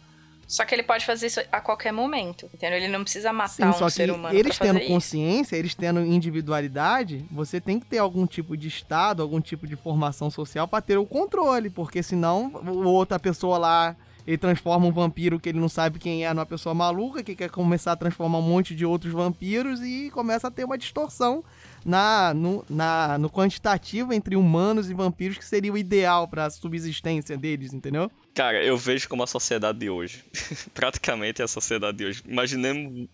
Só 0.47 0.65
que 0.65 0.75
ele 0.75 0.83
pode 0.83 1.05
fazer 1.07 1.27
isso 1.27 1.41
a 1.51 1.61
qualquer 1.61 1.93
momento, 1.93 2.49
entendeu? 2.53 2.79
Ele 2.79 2.89
não 2.89 3.03
precisa 3.03 3.33
matar 3.33 3.73
Sim, 3.73 3.85
um 3.85 3.89
ser 3.89 4.11
humano 4.11 4.37
eles 4.37 4.59
tendo 4.59 4.75
fazer 4.75 4.85
isso. 4.85 4.93
consciência, 4.93 5.57
eles 5.57 5.75
tendo 5.75 6.01
individualidade, 6.01 7.25
você 7.31 7.61
tem 7.61 7.81
que 7.81 7.87
ter 7.87 7.99
algum 7.99 8.27
tipo 8.27 8.57
de 8.57 8.69
estado, 8.69 9.23
algum 9.23 9.41
tipo 9.41 9.67
de 9.67 9.77
formação 9.77 10.31
social 10.31 10.69
pra 10.69 10.81
ter 10.81 10.99
o 10.99 11.07
controle, 11.07 11.71
porque 11.71 12.03
senão 12.03 12.53
outra 12.85 13.19
pessoa 13.19 13.59
lá, 13.59 13.97
ele 14.27 14.39
transforma 14.39 14.87
um 14.87 14.93
vampiro 14.93 15.39
que 15.41 15.49
ele 15.49 15.61
não 15.61 15.69
sabe 15.69 15.99
quem 15.99 16.25
é 16.25 16.33
numa 16.33 16.47
pessoa 16.47 16.75
maluca, 16.75 17.23
que 17.23 17.35
quer 17.35 17.51
começar 17.51 17.93
a 17.93 17.97
transformar 17.97 18.39
um 18.39 18.43
monte 18.43 18.75
de 18.75 18.85
outros 18.85 19.13
vampiros 19.13 19.81
e 19.81 20.11
começa 20.11 20.49
a 20.49 20.51
ter 20.51 20.65
uma 20.65 20.79
distorção 20.79 21.45
na, 21.85 22.33
no, 22.35 22.65
na, 22.69 23.19
no 23.19 23.29
quantitativo 23.29 24.13
entre 24.13 24.37
humanos 24.37 24.91
e 24.91 24.95
vampiros 24.95 25.39
que 25.39 25.45
seria 25.45 25.73
o 25.73 25.79
ideal 25.79 26.27
pra 26.27 26.49
subsistência 26.51 27.37
deles, 27.37 27.73
entendeu? 27.73 28.11
Cara, 28.35 28.63
eu 28.65 28.77
vejo 28.77 29.09
como 29.09 29.23
a 29.23 29.27
sociedade 29.27 29.79
de 29.79 29.91
hoje. 29.91 30.25
Praticamente 30.75 31.41
é 31.41 31.45
a 31.45 31.49
sociedade 31.49 31.99
de 31.99 32.05
hoje. 32.07 32.23
Imaginemos 32.27 33.09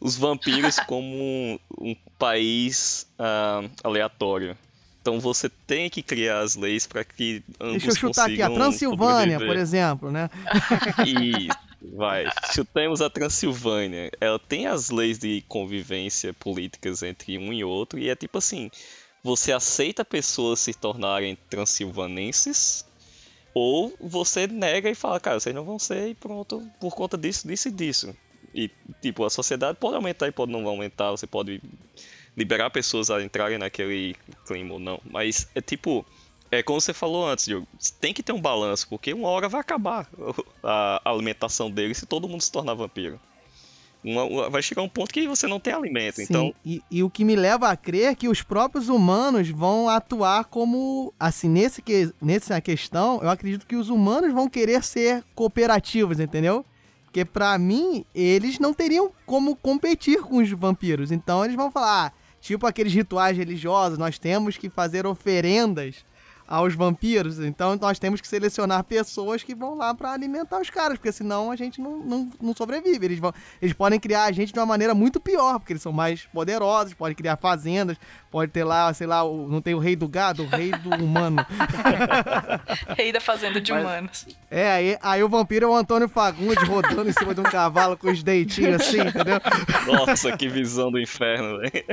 os 0.00 0.16
vampiros 0.16 0.78
como 0.86 1.06
um, 1.06 1.58
um 1.78 1.96
país 2.18 3.06
ah, 3.18 3.62
aleatório. 3.84 4.56
Então 5.02 5.18
você 5.18 5.48
tem 5.48 5.90
que 5.90 6.00
criar 6.00 6.40
as 6.40 6.54
leis 6.54 6.86
para 6.86 7.04
que 7.04 7.42
ambos 7.60 7.82
Deixa 7.82 7.88
eu 7.88 7.96
chutar 7.96 8.30
aqui, 8.30 8.40
a 8.40 8.48
Transilvânia, 8.48 9.36
por 9.36 9.46
sobreviver. 9.46 9.60
exemplo, 9.60 10.12
né? 10.12 10.30
E 11.04 11.48
vai, 11.94 12.26
chutemos 12.54 13.00
a 13.00 13.10
Transilvânia. 13.10 14.10
Ela 14.20 14.38
tem 14.38 14.66
as 14.66 14.90
leis 14.90 15.18
de 15.18 15.42
convivência 15.48 16.32
políticas 16.32 17.02
entre 17.02 17.38
um 17.38 17.52
e 17.52 17.64
outro, 17.64 17.98
e 17.98 18.08
é 18.08 18.16
tipo 18.16 18.38
assim: 18.38 18.70
você 19.22 19.52
aceita 19.52 20.04
pessoas 20.04 20.60
se 20.60 20.74
tornarem 20.74 21.36
transilvanenses, 21.48 22.84
ou 23.54 23.94
você 24.00 24.46
nega 24.46 24.90
e 24.90 24.94
fala, 24.94 25.20
cara, 25.20 25.38
vocês 25.38 25.54
não 25.54 25.64
vão 25.64 25.78
ser 25.78 26.08
e 26.08 26.14
pronto, 26.14 26.62
por 26.80 26.94
conta 26.94 27.16
disso, 27.16 27.46
disso 27.46 27.68
e 27.68 27.70
disso. 27.70 28.16
E, 28.54 28.70
tipo, 29.00 29.24
a 29.24 29.30
sociedade 29.30 29.78
pode 29.78 29.96
aumentar 29.96 30.28
e 30.28 30.32
pode 30.32 30.52
não 30.52 30.66
aumentar, 30.66 31.10
você 31.10 31.26
pode 31.26 31.60
liberar 32.36 32.70
pessoas 32.70 33.10
a 33.10 33.22
entrarem 33.22 33.58
naquele 33.58 34.16
clima 34.46 34.74
ou 34.74 34.80
não. 34.80 35.00
Mas 35.04 35.48
é 35.54 35.60
tipo, 35.60 36.04
é 36.52 36.62
como 36.62 36.80
você 36.80 36.92
falou 36.92 37.26
antes, 37.26 37.46
Diogo, 37.46 37.66
tem 37.98 38.12
que 38.12 38.22
ter 38.22 38.32
um 38.32 38.40
balanço, 38.40 38.86
porque 38.88 39.12
uma 39.14 39.28
hora 39.28 39.48
vai 39.48 39.60
acabar 39.60 40.06
a 40.62 41.00
alimentação 41.04 41.70
dele 41.70 41.94
se 41.94 42.04
todo 42.06 42.28
mundo 42.28 42.42
se 42.42 42.52
tornar 42.52 42.74
vampiro. 42.74 43.18
Uma- 44.04 44.50
vai 44.50 44.60
chegar 44.62 44.82
um 44.82 44.88
ponto 44.88 45.14
que 45.14 45.26
você 45.28 45.46
não 45.46 45.58
tem 45.60 45.72
alimento, 45.72 46.16
Sim, 46.16 46.24
então 46.24 46.54
e, 46.64 46.82
e 46.90 47.02
o 47.02 47.08
que 47.08 47.24
me 47.24 47.36
leva 47.36 47.68
a 47.70 47.76
crer 47.76 48.16
que 48.16 48.28
os 48.28 48.42
próprios 48.42 48.88
humanos 48.88 49.48
vão 49.48 49.88
atuar 49.88 50.44
como. 50.44 51.14
Assim, 51.18 51.48
nesse 51.48 51.80
que, 51.80 52.12
nessa 52.20 52.60
questão, 52.60 53.20
eu 53.22 53.30
acredito 53.30 53.66
que 53.66 53.76
os 53.76 53.88
humanos 53.88 54.32
vão 54.34 54.48
querer 54.48 54.82
ser 54.82 55.24
cooperativos, 55.36 56.18
entendeu? 56.20 56.66
Porque 57.04 57.24
pra 57.24 57.56
mim, 57.58 58.04
eles 58.14 58.58
não 58.58 58.74
teriam 58.74 59.12
como 59.24 59.54
competir 59.54 60.20
com 60.20 60.38
os 60.38 60.50
vampiros. 60.50 61.12
Então 61.12 61.44
eles 61.44 61.54
vão 61.56 61.70
falar, 61.70 62.06
ah, 62.08 62.12
tipo 62.40 62.66
aqueles 62.66 62.92
rituais 62.92 63.36
religiosos, 63.38 63.98
nós 63.98 64.18
temos 64.18 64.56
que 64.56 64.68
fazer 64.68 65.06
oferendas 65.06 66.04
aos 66.52 66.74
vampiros. 66.74 67.38
Então 67.38 67.78
nós 67.80 67.98
temos 67.98 68.20
que 68.20 68.28
selecionar 68.28 68.84
pessoas 68.84 69.42
que 69.42 69.54
vão 69.54 69.74
lá 69.74 69.94
pra 69.94 70.12
alimentar 70.12 70.60
os 70.60 70.68
caras, 70.68 70.98
porque 70.98 71.10
senão 71.10 71.50
a 71.50 71.56
gente 71.56 71.80
não, 71.80 71.98
não, 72.00 72.30
não 72.42 72.54
sobrevive. 72.54 73.06
Eles, 73.06 73.18
vão, 73.18 73.32
eles 73.60 73.72
podem 73.72 73.98
criar 73.98 74.24
a 74.24 74.32
gente 74.32 74.52
de 74.52 74.58
uma 74.58 74.66
maneira 74.66 74.94
muito 74.94 75.18
pior, 75.18 75.58
porque 75.58 75.72
eles 75.72 75.82
são 75.82 75.92
mais 75.92 76.26
poderosos, 76.26 76.92
podem 76.92 77.16
criar 77.16 77.38
fazendas, 77.38 77.96
pode 78.32 78.50
ter 78.50 78.64
lá, 78.64 78.92
sei 78.94 79.06
lá, 79.06 79.22
o- 79.22 79.46
não 79.48 79.60
tem 79.60 79.74
o 79.74 79.78
rei 79.78 79.94
do 79.94 80.08
gado, 80.08 80.42
o 80.42 80.46
rei 80.46 80.70
do 80.72 80.88
humano. 80.90 81.46
Rei 82.96 83.12
da 83.12 83.20
fazenda 83.20 83.60
de 83.60 83.72
humanos. 83.72 84.26
É, 84.50 84.70
aí, 84.72 84.98
aí 85.02 85.22
o 85.22 85.28
vampiro 85.28 85.66
é 85.66 85.68
o 85.68 85.74
Antônio 85.74 86.08
Fagundes 86.08 86.66
rodando 86.66 87.08
em 87.08 87.12
cima 87.12 87.34
de 87.34 87.40
um 87.40 87.44
cavalo 87.44 87.96
com 87.96 88.10
os 88.10 88.22
deitinhos 88.22 88.80
assim, 88.82 89.00
entendeu? 89.00 89.38
Nossa, 89.86 90.36
que 90.36 90.48
visão 90.48 90.90
do 90.90 90.98
inferno, 90.98 91.58
velho. 91.58 91.84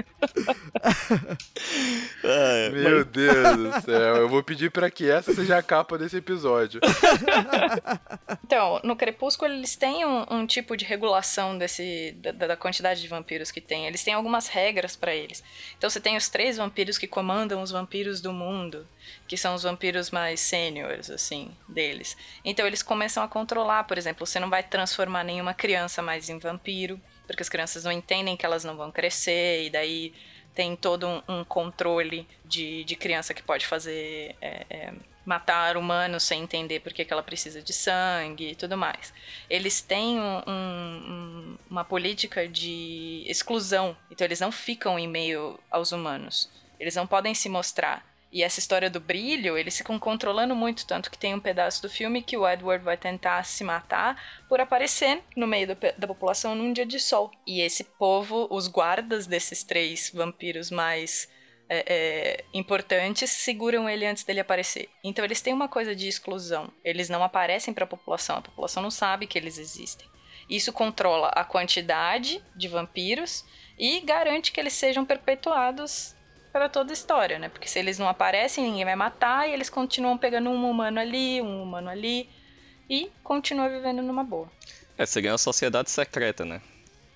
É, 2.23 2.69
Meu 2.69 3.05
Deus 3.05 3.57
do 3.57 3.81
céu, 3.81 4.15
eu 4.17 4.29
vou 4.29 4.43
pedir 4.43 4.71
pra 4.71 4.89
que 4.89 5.09
essa 5.09 5.33
seja 5.33 5.57
a 5.57 5.63
capa 5.63 5.97
desse 5.97 6.17
episódio. 6.17 6.79
Então, 8.45 8.79
no 8.83 8.95
Crepúsculo 8.95 9.51
eles 9.51 9.75
têm 9.75 10.05
um, 10.05 10.25
um 10.29 10.45
tipo 10.45 10.75
de 10.77 10.85
regulação 10.85 11.57
desse 11.57 12.15
da, 12.19 12.31
da 12.47 12.57
quantidade 12.57 13.01
de 13.01 13.07
vampiros 13.07 13.51
que 13.51 13.61
tem. 13.61 13.85
Eles 13.87 14.03
têm 14.03 14.13
algumas 14.13 14.47
regras 14.47 14.95
pra 14.95 15.13
eles. 15.13 15.43
Então 15.77 15.89
você 15.89 15.99
tem 15.99 16.15
os 16.17 16.28
três 16.29 16.57
vampiros 16.57 16.97
que 16.97 17.07
comandam 17.07 17.61
os 17.61 17.71
vampiros 17.71 18.21
do 18.21 18.31
mundo, 18.31 18.87
que 19.27 19.37
são 19.37 19.55
os 19.55 19.63
vampiros 19.63 20.11
mais 20.11 20.39
sêniores, 20.39 21.09
assim, 21.09 21.51
deles. 21.67 22.15
Então 22.43 22.65
eles 22.65 22.83
começam 22.83 23.23
a 23.23 23.27
controlar, 23.27 23.83
por 23.85 23.97
exemplo, 23.97 24.25
você 24.25 24.39
não 24.39 24.49
vai 24.49 24.63
transformar 24.63 25.23
nenhuma 25.23 25.53
criança 25.53 26.01
mais 26.01 26.29
em 26.29 26.39
vampiro, 26.39 26.99
porque 27.27 27.43
as 27.43 27.49
crianças 27.49 27.83
não 27.83 27.91
entendem 27.91 28.37
que 28.37 28.45
elas 28.45 28.63
não 28.63 28.75
vão 28.75 28.91
crescer, 28.91 29.65
e 29.65 29.69
daí 29.69 30.13
tem 30.55 30.75
todo 30.75 31.07
um, 31.07 31.21
um 31.27 31.43
controle 31.43 32.27
de, 32.43 32.83
de 32.83 32.95
criança 32.95 33.33
que 33.33 33.43
pode 33.43 33.65
fazer. 33.65 34.35
é, 34.41 34.65
é, 34.69 34.93
matar 35.29 35.77
humanos 35.77 36.23
sem 36.23 36.41
entender 36.41 36.79
por 36.79 36.91
que, 36.91 37.05
que 37.05 37.13
ela 37.13 37.21
precisa 37.21 37.61
de 37.61 37.71
sangue 37.71 38.49
e 38.49 38.55
tudo 38.55 38.75
mais. 38.75 39.13
Eles 39.47 39.79
têm 39.79 40.19
um- 40.19 40.41
um- 40.47 40.97
um- 41.13 41.57
uma 41.69 41.85
política 41.85 42.47
de 42.47 43.23
exclusão, 43.27 43.95
então 44.09 44.25
eles 44.25 44.39
não 44.39 44.51
ficam 44.51 44.97
em 44.97 45.07
meio 45.07 45.59
aos 45.69 45.91
humanos. 45.91 46.49
Eles 46.79 46.95
não 46.95 47.05
podem 47.05 47.35
se 47.35 47.47
mostrar. 47.47 48.03
E 48.31 48.41
essa 48.43 48.59
história 48.59 48.89
do 48.89 48.99
brilho, 48.99 49.55
eles 49.55 49.77
ficam 49.77 49.99
controlando 49.99 50.55
muito, 50.55 50.85
tanto 50.87 51.11
que 51.11 51.17
tem 51.17 51.35
um 51.35 51.39
pedaço 51.39 51.81
do 51.83 51.89
filme 51.89 52.23
que 52.23 52.37
o 52.37 52.47
Edward 52.47 52.83
vai 52.83 52.97
tentar 52.97 53.43
se 53.43 53.63
matar 53.63 54.19
por 54.47 54.59
aparecer 54.59 55.21
no 55.35 55.45
meio 55.45 55.67
do 55.67 55.77
da 55.97 56.07
população 56.07 56.55
num 56.55 56.73
dia 56.73 56.85
de 56.87 56.99
sol. 56.99 57.31
E 57.45 57.61
esse 57.61 57.83
povo, 57.83 58.47
os 58.49 58.67
guardas 58.67 59.27
desses 59.27 59.63
três 59.63 60.11
vampiros 60.13 60.71
mais 60.71 61.27
é, 61.69 61.83
é, 61.87 62.45
importantes 62.53 63.29
seguram 63.29 63.87
ele 63.87 64.05
antes 64.05 64.23
dele 64.23 64.39
aparecer. 64.39 64.89
Então 65.03 65.23
eles 65.23 65.39
têm 65.39 65.53
uma 65.53 65.67
coisa 65.67 65.95
de 65.95 66.07
exclusão. 66.07 66.71
Eles 66.83 67.09
não 67.09 67.23
aparecem 67.23 67.73
para 67.73 67.83
a 67.83 67.87
população, 67.87 68.37
a 68.37 68.41
população 68.41 68.81
não 68.81 68.91
sabe 68.91 69.27
que 69.27 69.37
eles 69.37 69.57
existem. 69.57 70.07
Isso 70.49 70.73
controla 70.73 71.27
a 71.27 71.43
quantidade 71.43 72.43
de 72.55 72.67
vampiros 72.67 73.45
e 73.77 73.99
garante 74.01 74.51
que 74.51 74.59
eles 74.59 74.73
sejam 74.73 75.05
perpetuados 75.05 76.15
para 76.51 76.67
toda 76.67 76.91
a 76.91 76.93
história, 76.93 77.37
né? 77.37 77.49
Porque 77.49 77.67
se 77.67 77.77
eles 77.77 77.99
não 77.99 78.09
aparecem, 78.09 78.63
ninguém 78.63 78.83
vai 78.83 78.95
matar 78.95 79.47
e 79.47 79.53
eles 79.53 79.69
continuam 79.69 80.17
pegando 80.17 80.49
um 80.49 80.69
humano 80.69 80.99
ali, 80.99 81.39
um 81.39 81.61
humano 81.61 81.89
ali 81.89 82.27
e 82.89 83.11
continua 83.23 83.69
vivendo 83.69 84.01
numa 84.01 84.23
boa. 84.23 84.51
É, 84.97 85.05
seria 85.05 85.31
uma 85.31 85.37
sociedade 85.37 85.91
secreta, 85.91 86.43
né? 86.43 86.59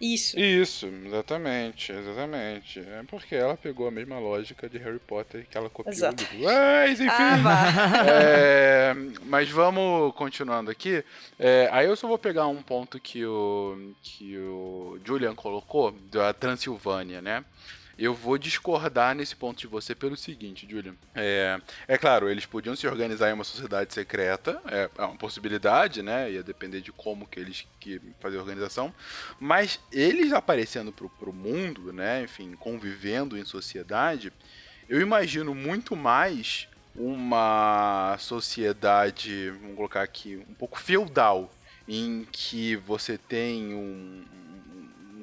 Isso. 0.03 0.38
Isso, 0.38 0.86
exatamente, 1.05 1.93
exatamente. 1.93 2.81
É 2.81 3.03
porque 3.07 3.36
ela 3.36 3.55
pegou 3.55 3.88
a 3.88 3.91
mesma 3.91 4.19
lógica 4.19 4.67
de 4.67 4.77
Harry 4.77 5.00
Potter 5.00 5.48
que 5.50 5.57
ela 5.57 5.69
copiou 5.69 5.93
Exato. 5.93 6.25
do 6.25 6.43
Mas, 6.43 7.00
enfim. 7.00 7.10
Ah. 7.10 8.03
É, 8.05 8.93
mas 9.25 9.50
vamos 9.50 10.13
continuando 10.15 10.69
aqui. 10.69 11.05
É, 11.39 11.69
aí 11.72 11.88
eu 11.88 11.95
só 11.95 12.05
vou 12.05 12.17
pegar 12.17 12.48
um 12.48 12.62
ponto 12.62 13.00
que 13.00 13.25
o, 13.25 13.93
que 14.01 14.38
o 14.38 15.00
Julian 15.05 15.36
colocou, 15.36 15.91
da 16.12 16.33
Transilvânia, 16.33 17.22
né? 17.22 17.45
Eu 17.98 18.14
vou 18.14 18.38
discordar 18.38 19.16
nesse 19.16 19.36
ponto 19.36 19.60
de 19.60 19.68
você 19.68 19.94
pelo 19.94 20.18
seguinte, 20.18 20.68
Julian. 20.70 20.96
É, 21.14 21.60
é 21.88 21.98
claro, 21.98 22.30
eles 22.30 22.46
podiam 22.46 22.76
se 22.76 22.88
organizar 22.88 23.30
em 23.30 23.34
uma 23.34 23.44
sociedade 23.44 23.94
secreta, 23.94 24.62
é, 24.66 24.90
é 24.98 25.06
uma 25.06 25.18
possibilidade, 25.18 26.02
né? 26.02 26.32
Ia 26.32 26.44
depender 26.44 26.82
de 26.82 26.92
como 26.92 27.28
que 27.28 27.40
eles 27.40 27.68
que 27.80 28.02
fazer 28.20 28.38
a 28.38 28.42
organização. 28.42 28.94
Mas 29.40 29.80
eles 29.92 30.34
aparecendo 30.34 30.92
pro, 30.92 31.10
pro 31.10 31.32
mundo, 31.32 31.94
né? 31.94 32.24
Enfim, 32.24 32.54
convivendo 32.54 33.38
em 33.38 33.46
sociedade, 33.46 34.34
eu 34.90 35.00
imagino 35.00 35.54
muito 35.54 35.96
mais 35.96 36.68
uma 36.96 38.16
sociedade, 38.20 39.50
vamos 39.62 39.76
colocar 39.76 40.02
aqui, 40.02 40.44
um 40.48 40.54
pouco 40.54 40.80
feudal, 40.80 41.52
em 41.88 42.26
que 42.32 42.76
você 42.76 43.18
tem 43.18 43.74
um, 43.74 44.24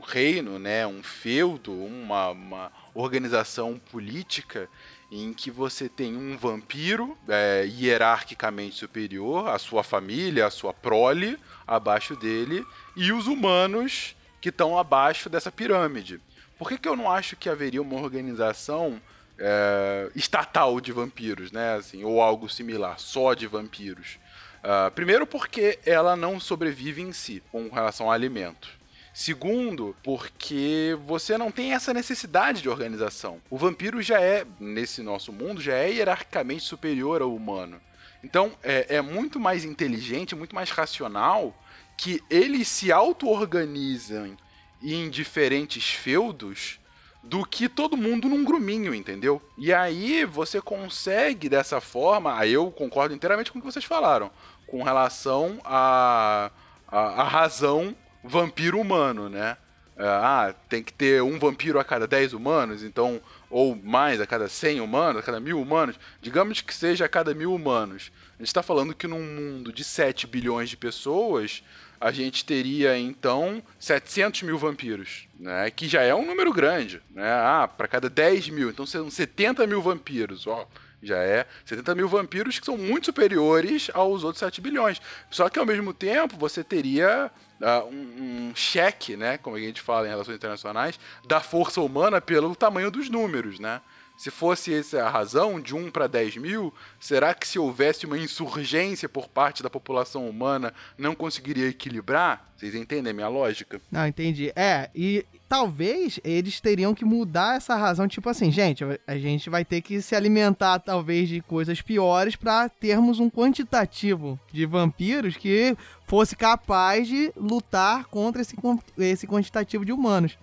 um 0.00 0.04
reino, 0.04 0.58
né, 0.58 0.86
um 0.86 1.02
feudo, 1.02 1.72
uma, 1.72 2.30
uma 2.30 2.72
organização 2.94 3.78
política 3.90 4.68
em 5.12 5.34
que 5.34 5.50
você 5.50 5.88
tem 5.88 6.16
um 6.16 6.36
vampiro 6.36 7.16
é, 7.28 7.66
hierarquicamente 7.66 8.76
superior, 8.76 9.48
a 9.48 9.58
sua 9.58 9.82
família, 9.82 10.46
a 10.46 10.50
sua 10.50 10.72
prole 10.72 11.38
abaixo 11.66 12.16
dele, 12.16 12.64
e 12.96 13.12
os 13.12 13.26
humanos 13.26 14.16
que 14.40 14.48
estão 14.48 14.78
abaixo 14.78 15.28
dessa 15.28 15.52
pirâmide. 15.52 16.20
Por 16.58 16.68
que, 16.68 16.78
que 16.78 16.88
eu 16.88 16.96
não 16.96 17.10
acho 17.10 17.36
que 17.36 17.48
haveria 17.48 17.82
uma 17.82 18.00
organização 18.00 19.00
é, 19.38 20.10
estatal 20.14 20.80
de 20.80 20.92
vampiros, 20.92 21.50
né? 21.52 21.74
Assim, 21.74 22.04
ou 22.04 22.20
algo 22.22 22.48
similar, 22.48 22.98
só 22.98 23.34
de 23.34 23.46
vampiros? 23.46 24.18
Ah, 24.62 24.90
primeiro, 24.94 25.26
porque 25.26 25.78
ela 25.86 26.14
não 26.14 26.38
sobrevive 26.38 27.00
em 27.00 27.12
si 27.12 27.42
com 27.50 27.68
relação 27.68 28.06
ao 28.06 28.12
alimento. 28.12 28.79
Segundo, 29.12 29.96
porque 30.04 30.96
você 31.04 31.36
não 31.36 31.50
tem 31.50 31.74
essa 31.74 31.92
necessidade 31.92 32.62
de 32.62 32.68
organização. 32.68 33.40
O 33.50 33.58
vampiro 33.58 34.00
já 34.00 34.20
é, 34.20 34.46
nesse 34.58 35.02
nosso 35.02 35.32
mundo, 35.32 35.60
já 35.60 35.74
é 35.74 35.90
hierarquicamente 35.90 36.62
superior 36.62 37.20
ao 37.20 37.34
humano. 37.34 37.80
Então 38.22 38.52
é, 38.62 38.96
é 38.96 39.00
muito 39.00 39.40
mais 39.40 39.64
inteligente, 39.64 40.36
muito 40.36 40.54
mais 40.54 40.70
racional 40.70 41.54
que 41.96 42.22
eles 42.30 42.68
se 42.68 42.92
auto-organizam 42.92 44.36
em 44.82 45.10
diferentes 45.10 45.90
feudos 45.90 46.78
do 47.22 47.44
que 47.44 47.68
todo 47.68 47.96
mundo 47.96 48.28
num 48.28 48.44
gruminho, 48.44 48.94
entendeu? 48.94 49.42
E 49.58 49.72
aí 49.72 50.24
você 50.24 50.60
consegue 50.60 51.48
dessa 51.48 51.80
forma, 51.80 52.38
aí 52.38 52.52
eu 52.52 52.70
concordo 52.70 53.14
inteiramente 53.14 53.52
com 53.52 53.58
o 53.58 53.60
que 53.60 53.70
vocês 53.70 53.84
falaram, 53.84 54.30
com 54.66 54.82
relação 54.82 55.60
à 55.64 56.50
a, 56.88 56.98
a, 56.98 57.22
a 57.22 57.24
razão 57.24 57.94
vampiro 58.22 58.80
humano, 58.80 59.28
né? 59.28 59.56
Ah, 60.02 60.54
tem 60.68 60.82
que 60.82 60.92
ter 60.92 61.22
um 61.22 61.38
vampiro 61.38 61.78
a 61.78 61.84
cada 61.84 62.06
10 62.06 62.32
humanos, 62.32 62.82
então, 62.82 63.20
ou 63.50 63.76
mais 63.76 64.18
a 64.18 64.26
cada 64.26 64.48
100 64.48 64.80
humanos, 64.80 65.20
a 65.20 65.22
cada 65.22 65.38
mil 65.38 65.60
humanos, 65.60 65.98
digamos 66.22 66.62
que 66.62 66.74
seja 66.74 67.04
a 67.04 67.08
cada 67.08 67.34
mil 67.34 67.54
humanos. 67.54 68.10
A 68.34 68.38
gente 68.38 68.48
está 68.48 68.62
falando 68.62 68.94
que 68.94 69.06
num 69.06 69.22
mundo 69.22 69.70
de 69.70 69.84
7 69.84 70.26
bilhões 70.26 70.70
de 70.70 70.76
pessoas, 70.76 71.62
a 72.00 72.10
gente 72.10 72.46
teria 72.46 72.96
então 72.98 73.62
700 73.78 74.42
mil 74.42 74.56
vampiros, 74.56 75.28
né? 75.38 75.70
Que 75.70 75.86
já 75.86 76.00
é 76.00 76.14
um 76.14 76.24
número 76.24 76.50
grande, 76.50 77.02
né? 77.10 77.30
Ah, 77.30 77.68
para 77.68 77.86
cada 77.86 78.08
10 78.08 78.48
mil, 78.48 78.70
então 78.70 78.86
são 78.86 79.10
70 79.10 79.66
mil 79.66 79.82
vampiros, 79.82 80.46
ó. 80.46 80.66
Já 81.02 81.18
é 81.18 81.46
70 81.66 81.94
mil 81.94 82.08
vampiros 82.08 82.58
que 82.58 82.64
são 82.64 82.76
muito 82.78 83.06
superiores 83.06 83.90
aos 83.92 84.24
outros 84.24 84.40
7 84.40 84.60
bilhões. 84.62 85.00
Só 85.30 85.48
que 85.50 85.58
ao 85.58 85.66
mesmo 85.66 85.92
tempo 85.92 86.36
você 86.38 86.64
teria 86.64 87.30
uh, 87.60 87.86
um, 87.86 88.48
um, 88.50 88.52
cheque, 88.54 89.16
né? 89.16 89.38
Como 89.38 89.56
a 89.56 89.60
gente 89.60 89.80
fala 89.80 90.06
em 90.06 90.10
relações 90.10 90.36
internacionais, 90.36 90.98
da 91.26 91.40
força 91.40 91.80
humana 91.80 92.20
pelo 92.20 92.54
tamanho 92.56 92.90
dos 92.90 93.08
números, 93.08 93.58
né? 93.58 93.80
Se 94.20 94.30
fosse 94.30 94.74
essa 94.74 95.02
a 95.02 95.08
razão, 95.08 95.58
de 95.58 95.74
1 95.74 95.90
para 95.90 96.06
10 96.06 96.36
mil, 96.36 96.74
será 97.00 97.32
que 97.32 97.48
se 97.48 97.58
houvesse 97.58 98.04
uma 98.04 98.18
insurgência 98.18 99.08
por 99.08 99.26
parte 99.26 99.62
da 99.62 99.70
população 99.70 100.28
humana, 100.28 100.74
não 100.98 101.14
conseguiria 101.14 101.68
equilibrar? 101.68 102.52
Vocês 102.54 102.74
entendem 102.74 103.12
a 103.12 103.14
minha 103.14 103.28
lógica? 103.28 103.80
Não, 103.90 104.06
entendi. 104.06 104.52
É, 104.54 104.90
e 104.94 105.24
talvez 105.48 106.20
eles 106.22 106.60
teriam 106.60 106.94
que 106.94 107.02
mudar 107.02 107.56
essa 107.56 107.74
razão, 107.74 108.06
tipo 108.06 108.28
assim, 108.28 108.52
gente, 108.52 108.84
a 109.06 109.16
gente 109.16 109.48
vai 109.48 109.64
ter 109.64 109.80
que 109.80 110.02
se 110.02 110.14
alimentar 110.14 110.80
talvez 110.80 111.26
de 111.26 111.40
coisas 111.40 111.80
piores 111.80 112.36
para 112.36 112.68
termos 112.68 113.20
um 113.20 113.30
quantitativo 113.30 114.38
de 114.52 114.66
vampiros 114.66 115.34
que 115.34 115.74
fosse 116.04 116.36
capaz 116.36 117.08
de 117.08 117.32
lutar 117.34 118.04
contra 118.04 118.42
esse, 118.42 118.54
esse 118.98 119.26
quantitativo 119.26 119.82
de 119.82 119.92
humanos. 119.92 120.36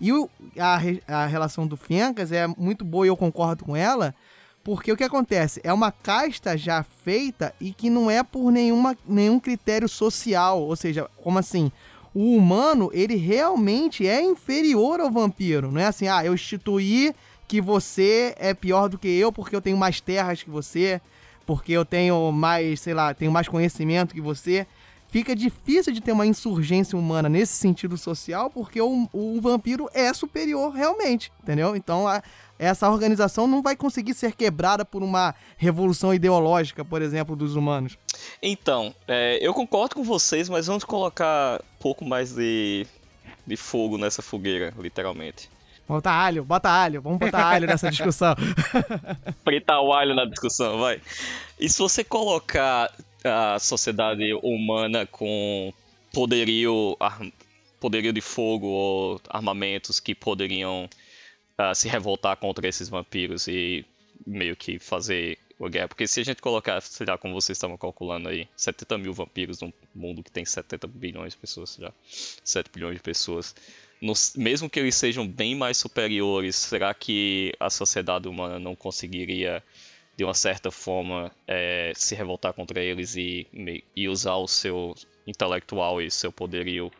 E 0.00 0.12
o, 0.12 0.28
a, 0.58 0.78
a 1.06 1.26
relação 1.26 1.66
do 1.66 1.76
Fencas 1.76 2.32
é 2.32 2.46
muito 2.46 2.84
boa 2.84 3.06
e 3.06 3.08
eu 3.08 3.16
concordo 3.16 3.64
com 3.64 3.74
ela, 3.74 4.14
porque 4.62 4.90
o 4.90 4.96
que 4.96 5.04
acontece? 5.04 5.60
É 5.62 5.72
uma 5.72 5.92
casta 5.92 6.56
já 6.56 6.82
feita 6.82 7.54
e 7.60 7.72
que 7.72 7.88
não 7.88 8.10
é 8.10 8.22
por 8.22 8.50
nenhuma, 8.50 8.96
nenhum 9.06 9.38
critério 9.38 9.88
social. 9.88 10.60
Ou 10.60 10.74
seja, 10.74 11.08
como 11.22 11.38
assim? 11.38 11.70
O 12.12 12.34
humano, 12.34 12.90
ele 12.92 13.14
realmente 13.14 14.06
é 14.06 14.20
inferior 14.22 15.00
ao 15.00 15.10
vampiro. 15.10 15.70
Não 15.70 15.80
é 15.80 15.86
assim, 15.86 16.08
ah, 16.08 16.24
eu 16.24 16.34
instituí 16.34 17.14
que 17.46 17.60
você 17.60 18.34
é 18.38 18.52
pior 18.54 18.88
do 18.88 18.98
que 18.98 19.08
eu 19.08 19.30
porque 19.30 19.54
eu 19.54 19.62
tenho 19.62 19.76
mais 19.76 20.00
terras 20.00 20.42
que 20.42 20.50
você, 20.50 21.00
porque 21.46 21.72
eu 21.72 21.84
tenho 21.84 22.32
mais, 22.32 22.80
sei 22.80 22.92
lá, 22.92 23.14
tenho 23.14 23.30
mais 23.30 23.46
conhecimento 23.46 24.14
que 24.14 24.20
você 24.20 24.66
fica 25.16 25.34
difícil 25.34 25.94
de 25.94 26.02
ter 26.02 26.12
uma 26.12 26.26
insurgência 26.26 26.98
humana 26.98 27.26
nesse 27.26 27.54
sentido 27.54 27.96
social, 27.96 28.50
porque 28.50 28.78
o, 28.82 29.08
o 29.14 29.40
vampiro 29.40 29.88
é 29.94 30.12
superior 30.12 30.74
realmente, 30.74 31.32
entendeu? 31.42 31.74
Então 31.74 32.06
a, 32.06 32.22
essa 32.58 32.90
organização 32.90 33.46
não 33.46 33.62
vai 33.62 33.74
conseguir 33.74 34.12
ser 34.12 34.32
quebrada 34.32 34.84
por 34.84 35.02
uma 35.02 35.34
revolução 35.56 36.12
ideológica, 36.12 36.84
por 36.84 37.00
exemplo, 37.00 37.34
dos 37.34 37.56
humanos. 37.56 37.96
Então, 38.42 38.94
é, 39.08 39.38
eu 39.40 39.54
concordo 39.54 39.94
com 39.94 40.04
vocês, 40.04 40.50
mas 40.50 40.66
vamos 40.66 40.84
colocar 40.84 41.62
um 41.62 41.82
pouco 41.82 42.04
mais 42.04 42.34
de, 42.34 42.86
de 43.46 43.56
fogo 43.56 43.96
nessa 43.96 44.20
fogueira, 44.20 44.74
literalmente. 44.78 45.48
Bota 45.88 46.10
alho, 46.10 46.44
bota 46.44 46.68
alho, 46.68 47.00
vamos 47.00 47.18
botar 47.18 47.46
alho 47.46 47.66
nessa 47.66 47.88
discussão. 47.90 48.34
Fritar 49.42 49.80
o 49.80 49.94
alho 49.94 50.14
na 50.14 50.26
discussão, 50.26 50.78
vai. 50.78 51.00
E 51.58 51.70
se 51.70 51.78
você 51.78 52.04
colocar 52.04 52.92
a 53.26 53.58
sociedade 53.58 54.32
humana 54.42 55.06
com 55.06 55.72
poderio, 56.12 56.96
poderio 57.80 58.12
de 58.12 58.20
fogo 58.20 58.66
ou 58.66 59.20
armamentos 59.28 60.00
que 60.00 60.14
poderiam 60.14 60.88
uh, 61.58 61.74
se 61.74 61.88
revoltar 61.88 62.36
contra 62.36 62.66
esses 62.66 62.88
vampiros 62.88 63.46
e 63.48 63.84
meio 64.26 64.56
que 64.56 64.78
fazer 64.78 65.38
uma 65.58 65.68
guerra. 65.68 65.88
Porque 65.88 66.06
se 66.06 66.20
a 66.20 66.24
gente 66.24 66.40
colocar, 66.40 66.80
sei 66.80 67.06
lá, 67.06 67.18
como 67.18 67.34
vocês 67.34 67.56
estavam 67.56 67.76
calculando 67.76 68.28
aí, 68.28 68.48
70 68.56 68.98
mil 68.98 69.12
vampiros 69.12 69.60
num 69.60 69.72
mundo 69.94 70.22
que 70.22 70.30
tem 70.30 70.44
70 70.44 70.86
bilhões 70.86 71.32
de 71.32 71.38
pessoas, 71.38 71.76
já 71.78 71.92
7 72.44 72.70
bilhões 72.72 72.96
de 72.96 73.02
pessoas, 73.02 73.54
nos, 74.00 74.34
mesmo 74.36 74.68
que 74.68 74.78
eles 74.78 74.94
sejam 74.94 75.26
bem 75.26 75.54
mais 75.54 75.76
superiores, 75.76 76.56
será 76.56 76.92
que 76.92 77.54
a 77.58 77.70
sociedade 77.70 78.28
humana 78.28 78.58
não 78.58 78.76
conseguiria 78.76 79.62
de 80.16 80.24
uma 80.24 80.34
certa 80.34 80.70
forma 80.70 81.30
é, 81.46 81.92
se 81.94 82.14
revoltar 82.14 82.52
contra 82.52 82.82
eles 82.82 83.16
e, 83.16 83.46
e 83.94 84.08
usar 84.08 84.36
o 84.36 84.48
seu 84.48 84.94
intelectual 85.26 86.00
e 86.00 86.10
seu 86.10 86.32
poderio 86.32 86.90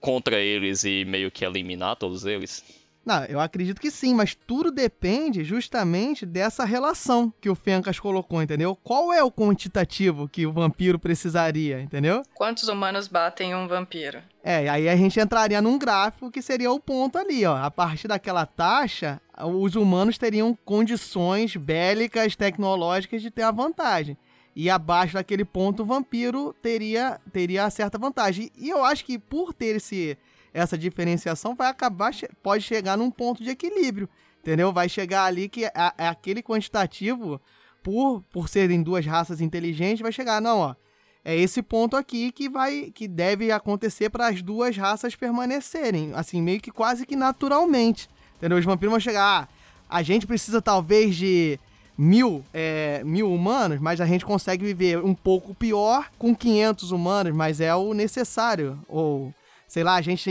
contra 0.00 0.40
eles 0.40 0.84
e 0.84 1.04
meio 1.04 1.30
que 1.30 1.44
eliminar 1.44 1.96
todos 1.96 2.24
eles? 2.24 2.85
Não, 3.06 3.24
eu 3.26 3.38
acredito 3.38 3.80
que 3.80 3.88
sim, 3.88 4.12
mas 4.12 4.34
tudo 4.34 4.72
depende 4.72 5.44
justamente 5.44 6.26
dessa 6.26 6.64
relação 6.64 7.32
que 7.40 7.48
o 7.48 7.54
Fencas 7.54 8.00
colocou, 8.00 8.42
entendeu? 8.42 8.74
Qual 8.82 9.12
é 9.12 9.22
o 9.22 9.30
quantitativo 9.30 10.28
que 10.28 10.44
o 10.44 10.50
vampiro 10.50 10.98
precisaria, 10.98 11.80
entendeu? 11.80 12.24
Quantos 12.34 12.66
humanos 12.68 13.06
batem 13.06 13.54
um 13.54 13.68
vampiro? 13.68 14.20
É, 14.42 14.68
aí 14.68 14.88
a 14.88 14.96
gente 14.96 15.20
entraria 15.20 15.62
num 15.62 15.78
gráfico 15.78 16.32
que 16.32 16.42
seria 16.42 16.72
o 16.72 16.80
ponto 16.80 17.16
ali, 17.16 17.46
ó. 17.46 17.56
A 17.56 17.70
partir 17.70 18.08
daquela 18.08 18.44
taxa, 18.44 19.20
os 19.38 19.76
humanos 19.76 20.18
teriam 20.18 20.58
condições 20.64 21.54
bélicas, 21.54 22.34
tecnológicas 22.34 23.22
de 23.22 23.30
ter 23.30 23.42
a 23.42 23.52
vantagem. 23.52 24.18
E 24.54 24.68
abaixo 24.68 25.14
daquele 25.14 25.44
ponto, 25.44 25.82
o 25.84 25.86
vampiro 25.86 26.52
teria, 26.60 27.20
teria 27.32 27.70
certa 27.70 27.98
vantagem. 27.98 28.50
E 28.56 28.68
eu 28.68 28.84
acho 28.84 29.04
que 29.04 29.16
por 29.16 29.52
ter 29.52 29.76
esse, 29.76 30.18
essa 30.56 30.78
diferenciação, 30.78 31.54
vai 31.54 31.68
acabar, 31.68 32.12
pode 32.42 32.64
chegar 32.64 32.96
num 32.96 33.10
ponto 33.10 33.44
de 33.44 33.50
equilíbrio. 33.50 34.08
Entendeu? 34.40 34.72
Vai 34.72 34.88
chegar 34.88 35.24
ali 35.24 35.48
que 35.48 35.66
é, 35.66 35.72
é 35.98 36.08
aquele 36.08 36.42
quantitativo, 36.42 37.40
por, 37.82 38.22
por 38.32 38.48
serem 38.48 38.82
duas 38.82 39.04
raças 39.04 39.40
inteligentes, 39.40 40.00
vai 40.00 40.10
chegar, 40.10 40.40
não, 40.40 40.60
ó. 40.60 40.74
É 41.22 41.36
esse 41.36 41.60
ponto 41.60 41.96
aqui 41.96 42.32
que 42.32 42.48
vai 42.48 42.90
que 42.94 43.06
deve 43.06 43.50
acontecer 43.50 44.08
para 44.08 44.28
as 44.28 44.40
duas 44.40 44.76
raças 44.76 45.14
permanecerem, 45.14 46.12
assim, 46.14 46.40
meio 46.40 46.60
que 46.60 46.70
quase 46.70 47.04
que 47.04 47.16
naturalmente. 47.16 48.08
Entendeu? 48.36 48.58
Os 48.58 48.64
vampiros 48.64 48.92
vão 48.92 49.00
chegar, 49.00 49.42
ah, 49.42 49.48
a 49.88 50.02
gente 50.02 50.26
precisa 50.26 50.62
talvez 50.62 51.16
de 51.16 51.58
mil, 51.98 52.44
é, 52.54 53.02
mil 53.04 53.32
humanos, 53.32 53.80
mas 53.80 54.00
a 54.00 54.06
gente 54.06 54.24
consegue 54.24 54.64
viver 54.64 55.04
um 55.04 55.14
pouco 55.14 55.54
pior 55.54 56.08
com 56.18 56.34
500 56.34 56.92
humanos, 56.92 57.34
mas 57.34 57.60
é 57.60 57.74
o 57.74 57.92
necessário. 57.92 58.78
Ou 58.88 59.34
sei 59.66 59.82
lá, 59.82 59.96
a 59.96 60.02
gente. 60.02 60.30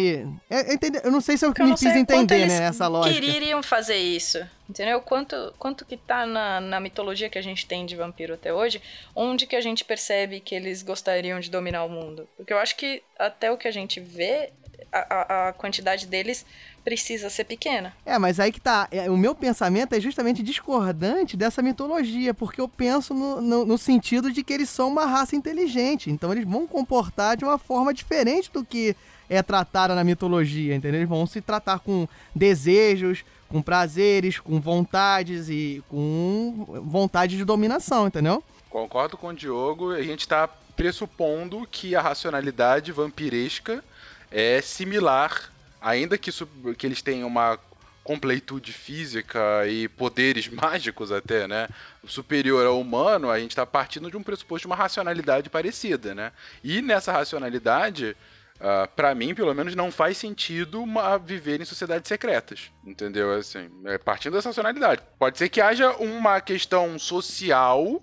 É, 0.50 0.74
é 0.74 0.80
eu 1.04 1.12
não 1.12 1.22
sei 1.22 1.38
se 1.38 1.46
eu, 1.46 1.54
eu 1.58 1.66
me 1.66 1.78
fiz 1.78 1.96
entender, 1.96 2.48
né, 2.48 2.60
nessa 2.62 2.88
lógica. 2.88 3.20
queriam 3.20 3.62
fazer 3.62 3.98
isso. 3.98 4.40
Entendeu? 4.68 5.00
Quanto, 5.02 5.54
quanto 5.60 5.86
que 5.86 5.96
tá 5.96 6.26
na, 6.26 6.60
na 6.60 6.80
mitologia 6.80 7.30
que 7.30 7.38
a 7.38 7.42
gente 7.42 7.68
tem 7.68 7.86
de 7.86 7.96
vampiro 7.96 8.34
até 8.34 8.52
hoje, 8.52 8.82
onde 9.16 9.46
que 9.46 9.56
a 9.56 9.62
gente 9.62 9.86
percebe 9.86 10.40
que 10.40 10.56
eles 10.56 10.82
gostariam 10.82 11.40
de 11.40 11.52
dominar 11.52 11.84
o 11.84 11.90
mundo? 11.90 12.28
Porque 12.36 12.52
eu 12.52 12.58
acho 12.58 12.76
que 12.76 13.04
até 13.20 13.52
o 13.52 13.58
que 13.58 13.68
a 13.68 13.72
gente 13.72 14.00
vê, 14.00 14.52
a, 14.92 15.50
a 15.50 15.54
quantidade 15.54 16.08
deles 16.08 16.46
precisa 16.84 17.30
ser 17.30 17.44
pequena. 17.44 17.96
É, 18.06 18.18
mas 18.18 18.40
aí 18.40 18.52
que 18.52 18.62
tá. 18.62 18.88
É, 18.92 19.10
o 19.10 19.18
meu 19.18 19.36
pensamento 19.36 19.94
é 19.94 20.00
justamente 20.00 20.42
discordante 20.42 21.36
dessa 21.36 21.62
mitologia, 21.62 22.34
porque 22.34 22.62
eu 22.62 22.68
penso 22.68 23.14
no, 23.14 23.42
no, 23.42 23.66
no, 23.66 23.78
sentido 23.78 24.32
de 24.32 24.44
que 24.44 24.54
eles 24.54 24.70
são 24.70 24.88
uma 24.88 25.06
raça 25.06 25.36
inteligente. 25.36 26.10
Então 26.10 26.32
eles 26.32 26.46
vão 26.46 26.68
comportar 26.68 27.36
de 27.38 27.44
uma 27.44 27.58
forma 27.58 27.94
diferente 27.94 28.52
do 28.52 28.64
que 28.64 28.96
é 29.30 29.42
tratada 29.42 29.96
na 29.96 30.04
mitologia, 30.04 30.76
entendeu? 30.76 31.00
Eles 31.00 31.10
vão 31.10 31.26
se 31.26 31.42
tratar 31.42 31.80
com 31.80 32.08
desejos, 32.34 33.24
com 33.50 33.62
prazeres, 33.62 34.40
com 34.40 34.60
vontades 34.60 35.50
e 35.50 35.84
com 35.90 36.66
vontade 36.84 37.38
de 37.38 37.46
dominação, 37.46 38.08
entendeu? 38.08 38.44
Concordo 38.70 39.18
com 39.18 39.28
o 39.28 39.34
Diogo, 39.34 39.92
a 39.92 40.02
gente 40.02 40.22
está 40.22 40.48
pressupondo 40.76 41.66
que 41.70 41.96
a 41.96 42.02
racionalidade 42.02 42.92
vampiresca 42.92 43.84
é 44.30 44.62
similar, 44.62 45.52
ainda 45.82 46.18
que, 46.18 46.30
que 46.78 46.86
eles 46.86 47.02
tenham 47.02 47.28
uma 47.28 47.58
completude 48.04 48.72
física 48.72 49.66
e 49.68 49.88
poderes 49.88 50.48
mágicos 50.52 51.12
até, 51.12 51.48
né? 51.48 51.68
Superior 52.08 52.66
ao 52.66 52.80
humano, 52.80 53.32
a 53.32 53.40
gente 53.40 53.52
está 53.52 53.66
partindo 53.66 54.12
de 54.12 54.16
um 54.16 54.22
pressuposto 54.22 54.62
de 54.62 54.68
uma 54.68 54.76
racionalidade 54.76 55.50
parecida, 55.50 56.14
né? 56.14 56.32
E 56.64 56.82
nessa 56.82 57.12
racionalidade, 57.12 58.16
Uh, 58.60 58.84
ah, 58.84 58.88
para 58.88 59.14
mim, 59.14 59.36
pelo 59.36 59.54
menos, 59.54 59.76
não 59.76 59.92
faz 59.92 60.18
sentido 60.18 60.82
uma, 60.82 61.18
viver 61.18 61.60
em 61.60 61.66
sociedades 61.66 62.08
secretas. 62.08 62.72
Entendeu? 62.86 63.34
Assim, 63.34 63.70
é, 63.86 63.98
partindo 63.98 64.34
dessa 64.34 64.50
racionalidade. 64.50 65.02
Pode 65.20 65.38
ser 65.38 65.50
que 65.50 65.60
haja 65.60 65.92
uma 65.98 66.40
questão 66.40 66.98
social 66.98 68.02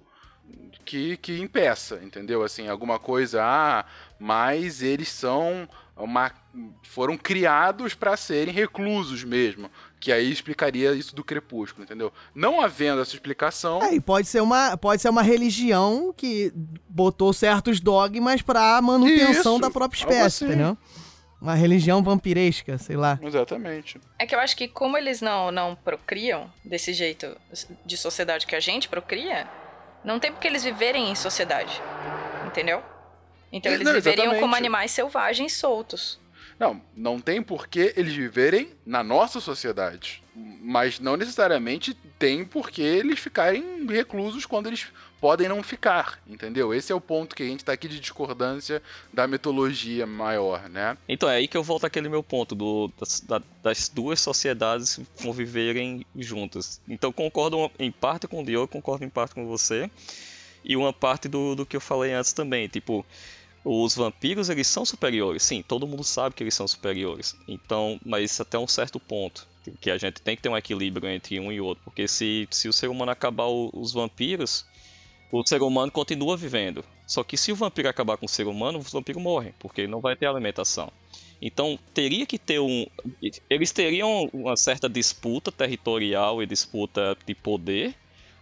que, 0.83 1.17
que 1.17 1.41
impeça, 1.41 2.01
entendeu? 2.03 2.43
Assim, 2.43 2.69
alguma 2.69 2.99
coisa, 2.99 3.43
ah, 3.43 3.85
mas 4.19 4.83
eles 4.83 5.09
são 5.09 5.69
uma, 5.97 6.33
foram 6.83 7.17
criados 7.17 7.95
para 7.95 8.17
serem 8.17 8.53
reclusos 8.53 9.25
mesmo 9.25 9.71
que 10.03 10.11
aí 10.11 10.33
explicaria 10.33 10.93
isso 10.95 11.15
do 11.15 11.23
crepúsculo, 11.23 11.85
entendeu? 11.85 12.13
Não 12.35 12.61
havendo 12.61 13.01
essa 13.01 13.15
explicação. 13.15 13.81
É, 13.85 13.95
e 13.95 14.01
pode 14.01 14.27
ser 14.27 14.41
uma, 14.41 14.77
pode 14.77 15.01
ser 15.01 15.09
uma 15.09 15.23
religião 15.23 16.13
que 16.15 16.53
botou 16.89 17.33
certos 17.33 17.79
dogmas 17.79 18.43
pra 18.43 18.83
manutenção 18.83 19.55
isso, 19.55 19.61
da 19.61 19.71
própria 19.71 20.01
espécie, 20.01 20.45
assim. 20.45 20.47
entendeu? 20.47 20.77
Uma 21.41 21.55
religião 21.55 22.03
vampiresca, 22.03 22.79
sei 22.79 22.97
lá. 22.97 23.17
Exatamente. 23.23 24.01
É 24.19 24.27
que 24.27 24.35
eu 24.35 24.41
acho 24.41 24.57
que 24.57 24.67
como 24.67 24.99
eles 24.99 25.21
não, 25.21 25.53
não 25.53 25.77
procriam 25.77 26.53
desse 26.65 26.93
jeito 26.93 27.37
de 27.87 27.97
sociedade 27.97 28.45
que 28.45 28.57
a 28.57 28.61
gente 28.61 28.89
procria, 28.89 29.49
não 30.05 30.19
tem 30.19 30.33
porque 30.33 30.49
eles 30.49 30.65
viverem 30.65 31.11
em 31.11 31.15
sociedade. 31.15 31.81
Entendeu? 32.47 32.83
Então 33.53 33.71
eles 33.73 33.85
não, 33.85 33.93
viveriam 33.93 34.39
como 34.41 34.55
animais 34.55 34.91
selvagens 34.91 35.53
soltos. 35.55 36.19
Não, 36.59 36.81
não 36.97 37.21
tem 37.21 37.43
por 37.43 37.67
que 37.67 37.93
eles 37.97 38.15
viverem 38.15 38.71
na 38.87 39.03
nossa 39.03 39.41
sociedade. 39.41 40.23
Mas 40.35 40.99
não 40.99 41.17
necessariamente 41.17 41.95
tem 42.19 42.45
por 42.45 42.71
que 42.71 42.83
eles 42.83 43.19
ficarem 43.19 43.87
reclusos 43.87 44.47
quando 44.47 44.69
eles 44.69 44.87
podem 45.23 45.49
não 45.49 45.63
ficar, 45.63 46.21
entendeu? 46.27 46.75
Esse 46.75 46.91
é 46.91 46.95
o 46.97 47.01
ponto 47.01 47.37
que 47.37 47.45
a 47.45 47.47
gente 47.47 47.65
tá 47.65 47.73
aqui 47.73 47.87
de 47.87 48.01
discordância 48.01 48.83
da 49.13 49.29
mitologia 49.29 50.05
maior, 50.05 50.69
né? 50.69 50.99
Então 51.09 51.29
é 51.29 51.37
aí 51.37 51.47
que 51.47 51.57
eu 51.57 51.63
volto 51.63 51.87
àquele 51.87 52.09
meu 52.09 52.25
ponto 52.25 52.57
do, 52.57 52.91
das, 52.99 53.45
das 53.63 53.89
duas 53.89 54.19
sociedades 54.19 54.99
conviverem 55.23 56.05
juntas. 56.17 56.81
Então 56.89 57.13
concordo 57.13 57.71
em 57.79 57.93
parte 57.93 58.27
com 58.27 58.43
o 58.43 58.45
Diogo, 58.45 58.67
concordo 58.67 59.05
em 59.05 59.09
parte 59.09 59.33
com 59.33 59.47
você. 59.47 59.89
E 60.65 60.77
uma 60.77 60.93
parte 60.93 61.29
do, 61.29 61.55
do 61.55 61.65
que 61.65 61.77
eu 61.77 61.81
falei 61.81 62.13
antes 62.13 62.33
também, 62.33 62.67
tipo, 62.67 63.07
os 63.65 63.95
vampiros, 63.95 64.49
eles 64.51 64.67
são 64.67 64.85
superiores, 64.85 65.45
sim, 65.45 65.63
todo 65.63 65.87
mundo 65.87 66.03
sabe 66.03 66.35
que 66.35 66.43
eles 66.43 66.55
são 66.55 66.67
superiores. 66.67 67.37
Então, 67.47 68.01
mas 68.05 68.41
até 68.41 68.59
um 68.59 68.67
certo 68.67 68.99
ponto, 68.99 69.47
que 69.81 69.91
a 69.91 69.99
gente 69.99 70.21
tem 70.21 70.35
que 70.35 70.43
ter 70.43 70.49
um 70.49 70.57
equilíbrio 70.57 71.09
entre 71.09 71.39
um 71.39 71.53
e 71.53 71.61
outro, 71.61 71.85
porque 71.85 72.09
se, 72.09 72.49
se 72.51 72.69
o 72.69 72.73
ser 72.73 72.89
humano 72.89 73.13
acabar 73.13 73.47
o, 73.47 73.71
os 73.73 73.93
vampiros, 73.93 74.67
o 75.33 75.47
ser 75.47 75.63
humano 75.63 75.91
continua 75.91 76.37
vivendo. 76.37 76.85
Só 77.07 77.25
que 77.25 77.39
se 77.39 77.51
o 77.51 77.57
vampiro 77.57 77.89
acabar 77.89 78.19
com 78.19 78.27
o 78.27 78.29
ser 78.29 78.47
humano, 78.47 78.79
o 78.79 78.83
vampiro 78.83 79.19
morre, 79.19 79.55
porque 79.59 79.81
ele 79.81 79.91
não 79.91 80.01
vai 80.01 80.15
ter 80.15 80.27
alimentação. 80.27 80.93
Então 81.41 81.79
teria 81.95 82.27
que 82.27 82.39
ter 82.39 82.61
um. 82.61 82.87
Eles 83.51 83.73
teriam 83.73 84.29
uma 84.33 84.57
certa 84.57 84.89
disputa 84.89 85.51
territorial 85.51 86.43
e 86.43 86.47
disputa 86.47 87.17
de 87.27 87.35
poder, 87.35 87.95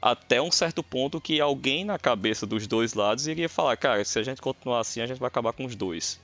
até 0.02 0.42
um 0.42 0.50
certo 0.50 0.82
ponto 0.82 1.20
que 1.20 1.40
alguém 1.40 1.84
na 1.84 1.98
cabeça 1.98 2.44
dos 2.44 2.66
dois 2.66 2.92
lados 2.92 3.28
iria 3.28 3.48
falar, 3.48 3.76
cara, 3.76 4.04
se 4.04 4.18
a 4.18 4.22
gente 4.22 4.42
continuar 4.42 4.80
assim, 4.80 5.00
a 5.00 5.06
gente 5.06 5.18
vai 5.18 5.28
acabar 5.28 5.52
com 5.52 5.64
os 5.64 5.76
dois. 5.76 6.20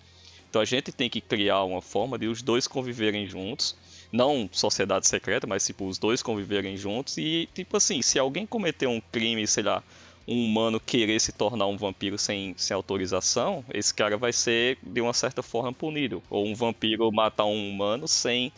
Então 0.51 0.61
a 0.61 0.65
gente 0.65 0.91
tem 0.91 1.09
que 1.09 1.21
criar 1.21 1.63
uma 1.65 1.81
forma 1.81 2.19
de 2.19 2.27
os 2.27 2.43
dois 2.43 2.67
conviverem 2.67 3.27
juntos, 3.27 3.77
não 4.13 4.49
sociedade 4.53 5.07
secreta, 5.07 5.47
mas 5.47 5.65
tipo 5.65 5.87
os 5.87 5.97
dois 5.97 6.23
conviverem 6.23 6.77
juntos 6.77 7.17
e 7.19 7.49
tipo 7.55 7.77
assim, 7.77 8.03
se 8.03 8.19
alguém 8.19 8.47
cometer 8.47 8.87
um 8.87 9.01
crime, 9.01 9.47
sei 9.47 9.63
lá, 9.63 9.83
um 10.27 10.45
humano 10.45 10.81
querer 10.81 11.21
se 11.21 11.33
tornar 11.33 11.67
um 11.67 11.77
vampiro 11.77 12.19
sem, 12.19 12.55
sem 12.57 12.75
autorização, 12.75 13.65
esse 13.73 13.95
cara 13.95 14.17
vai 14.17 14.33
ser 14.33 14.79
de 14.83 15.01
uma 15.01 15.13
certa 15.13 15.43
forma 15.43 15.73
punido, 15.73 16.23
ou 16.29 16.47
um 16.47 16.55
vampiro 16.55 17.11
matar 17.13 17.45
um 17.45 17.71
humano 17.71 18.09
sem 18.09 18.53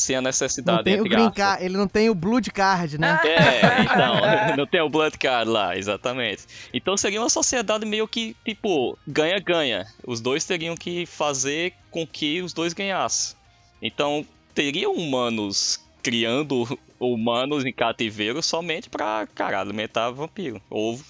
sem 0.00 0.16
a 0.16 0.22
necessidade 0.22 0.78
não 0.78 0.84
tem 0.84 1.00
o 1.00 1.04
green 1.04 1.30
card, 1.30 1.62
Ele 1.62 1.76
não 1.76 1.86
tem 1.86 2.08
o 2.08 2.14
Blood 2.14 2.50
Card, 2.50 2.98
né? 2.98 3.20
É, 3.22 3.82
então, 3.82 4.56
não 4.56 4.66
tem 4.66 4.80
o 4.80 4.88
Blood 4.88 5.18
Card 5.18 5.50
lá, 5.50 5.76
exatamente. 5.76 6.44
Então 6.72 6.96
seria 6.96 7.20
uma 7.20 7.28
sociedade 7.28 7.84
meio 7.84 8.08
que, 8.08 8.34
tipo, 8.42 8.98
ganha-ganha. 9.06 9.86
Os 10.06 10.20
dois 10.22 10.44
teriam 10.44 10.74
que 10.74 11.04
fazer 11.04 11.74
com 11.90 12.06
que 12.06 12.40
os 12.40 12.54
dois 12.54 12.72
ganhassem. 12.72 13.36
Então, 13.82 14.24
teriam 14.54 14.94
humanos 14.94 15.80
criando 16.02 16.66
humanos 16.98 17.64
em 17.64 17.72
cativeiro 17.72 18.42
somente 18.42 18.88
pra, 18.88 19.26
cara, 19.34 19.60
alimentar 19.60 20.10
vampiro. 20.10 20.60
Ou 20.68 21.00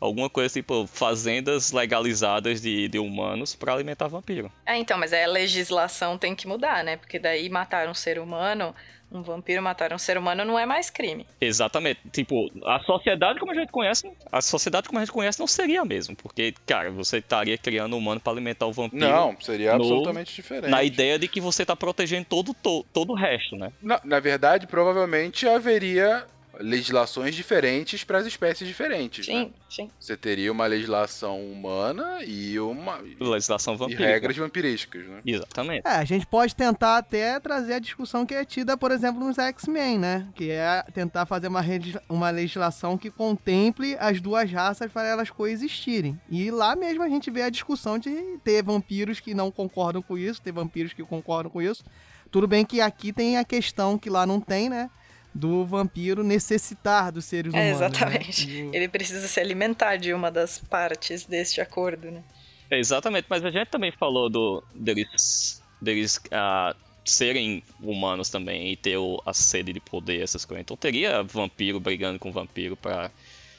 alguma 0.00 0.30
coisa 0.30 0.54
tipo 0.54 0.86
fazendas 0.86 1.72
legalizadas 1.72 2.60
de, 2.60 2.88
de 2.88 2.98
humanos 2.98 3.54
para 3.54 3.74
alimentar 3.74 4.08
vampiro. 4.08 4.50
É, 4.64 4.76
então, 4.78 4.98
mas 4.98 5.12
a 5.12 5.26
legislação 5.26 6.16
tem 6.16 6.34
que 6.34 6.48
mudar, 6.48 6.82
né? 6.82 6.96
Porque 6.96 7.18
daí 7.18 7.48
matar 7.48 7.88
um 7.88 7.94
ser 7.94 8.18
humano 8.18 8.74
um 9.10 9.22
vampiro 9.22 9.62
matar 9.62 9.92
um 9.92 9.98
ser 9.98 10.16
humano 10.16 10.44
não 10.44 10.58
é 10.58 10.64
mais 10.64 10.90
crime. 10.90 11.26
Exatamente. 11.40 12.00
Tipo, 12.12 12.50
a 12.64 12.80
sociedade 12.80 13.38
como 13.40 13.52
a 13.52 13.54
gente 13.54 13.70
conhece, 13.70 14.10
a 14.30 14.40
sociedade 14.40 14.88
como 14.88 14.98
a 14.98 15.04
gente 15.04 15.12
conhece 15.12 15.40
não 15.40 15.46
seria 15.46 15.84
mesmo, 15.84 16.14
porque, 16.16 16.54
cara, 16.66 16.90
você 16.90 17.18
estaria 17.18 17.58
criando 17.58 17.96
um 17.96 17.98
humano 17.98 18.20
para 18.20 18.32
alimentar 18.32 18.66
o 18.66 18.72
vampiro. 18.72 19.02
Não, 19.02 19.36
seria 19.40 19.70
no, 19.76 19.82
absolutamente 19.82 20.34
diferente. 20.34 20.70
Na 20.70 20.82
ideia 20.82 21.18
de 21.18 21.28
que 21.28 21.40
você 21.40 21.64
tá 21.64 21.74
protegendo 21.74 22.26
todo, 22.28 22.54
todo, 22.54 22.86
todo 22.92 23.12
o 23.12 23.16
resto, 23.16 23.56
né? 23.56 23.72
Na, 23.82 24.00
na 24.04 24.20
verdade, 24.20 24.66
provavelmente 24.66 25.46
haveria 25.48 26.26
legislações 26.60 27.34
diferentes 27.34 28.04
para 28.04 28.18
as 28.18 28.26
espécies 28.26 28.66
diferentes. 28.68 29.26
Sim, 29.26 29.44
né? 29.44 29.50
sim. 29.68 29.90
Você 29.98 30.16
teria 30.16 30.52
uma 30.52 30.66
legislação 30.66 31.40
humana 31.40 32.22
e 32.24 32.58
uma 32.60 32.98
legislação 33.18 33.76
vampírica. 33.76 34.02
E 34.02 34.06
regras 34.06 34.36
vampirísticas, 34.36 35.06
né? 35.06 35.20
Exatamente. 35.24 35.86
É, 35.86 35.92
a 35.92 36.04
gente 36.04 36.26
pode 36.26 36.54
tentar 36.54 36.98
até 36.98 37.38
trazer 37.40 37.74
a 37.74 37.78
discussão 37.78 38.26
que 38.26 38.34
é 38.34 38.44
tida, 38.44 38.76
por 38.76 38.90
exemplo, 38.90 39.24
nos 39.24 39.38
X-Men, 39.38 39.98
né? 39.98 40.28
Que 40.34 40.50
é 40.50 40.84
tentar 40.94 41.26
fazer 41.26 41.48
uma, 41.48 41.62
uma 42.08 42.30
legislação 42.30 42.96
que 42.98 43.10
contemple 43.10 43.96
as 43.98 44.20
duas 44.20 44.50
raças 44.50 44.90
para 44.92 45.08
elas 45.08 45.30
coexistirem. 45.30 46.18
E 46.30 46.50
lá 46.50 46.76
mesmo 46.76 47.02
a 47.02 47.08
gente 47.08 47.30
vê 47.30 47.42
a 47.42 47.50
discussão 47.50 47.98
de 47.98 48.10
ter 48.44 48.62
vampiros 48.62 49.20
que 49.20 49.34
não 49.34 49.50
concordam 49.50 50.02
com 50.02 50.16
isso, 50.16 50.42
ter 50.42 50.52
vampiros 50.52 50.92
que 50.92 51.02
concordam 51.02 51.50
com 51.50 51.62
isso. 51.62 51.82
Tudo 52.30 52.46
bem 52.46 52.64
que 52.64 52.80
aqui 52.80 53.12
tem 53.12 53.38
a 53.38 53.44
questão 53.44 53.98
que 53.98 54.08
lá 54.08 54.24
não 54.24 54.40
tem, 54.40 54.68
né? 54.68 54.88
Do 55.34 55.64
vampiro 55.64 56.22
necessitar 56.24 57.12
dos 57.12 57.24
seres 57.24 57.54
É, 57.54 57.56
humanos. 57.72 57.76
exatamente. 57.76 58.46
né? 58.46 58.62
Do- 58.64 58.74
Ele 58.74 58.88
precisa 58.88 59.26
se 59.28 59.38
alimentar 59.40 59.96
de 59.96 60.12
uma 60.12 60.30
das 60.30 60.58
partes 60.58 61.24
deste 61.24 61.60
acordo, 61.60 62.10
né? 62.10 62.22
É, 62.70 62.78
Exatamente, 62.78 63.26
mas 63.28 63.44
a 63.44 63.50
gente 63.50 63.68
também 63.68 63.90
falou 63.92 64.28
do, 64.30 64.62
deles, 64.74 65.60
deles 65.80 66.20
ah, 66.30 66.74
serem 67.04 67.62
humanos 67.80 68.28
também 68.30 68.72
e 68.72 68.76
ter 68.76 68.96
o- 68.96 69.20
a 69.26 69.32
sede 69.32 69.72
de 69.72 69.80
poder, 69.80 70.22
essas 70.22 70.44
coisas. 70.44 70.62
Então 70.62 70.76
teria 70.76 71.22
vampiro 71.22 71.80
brigando 71.80 72.18
com 72.18 72.30
vampiro 72.30 72.76
pra 72.76 73.10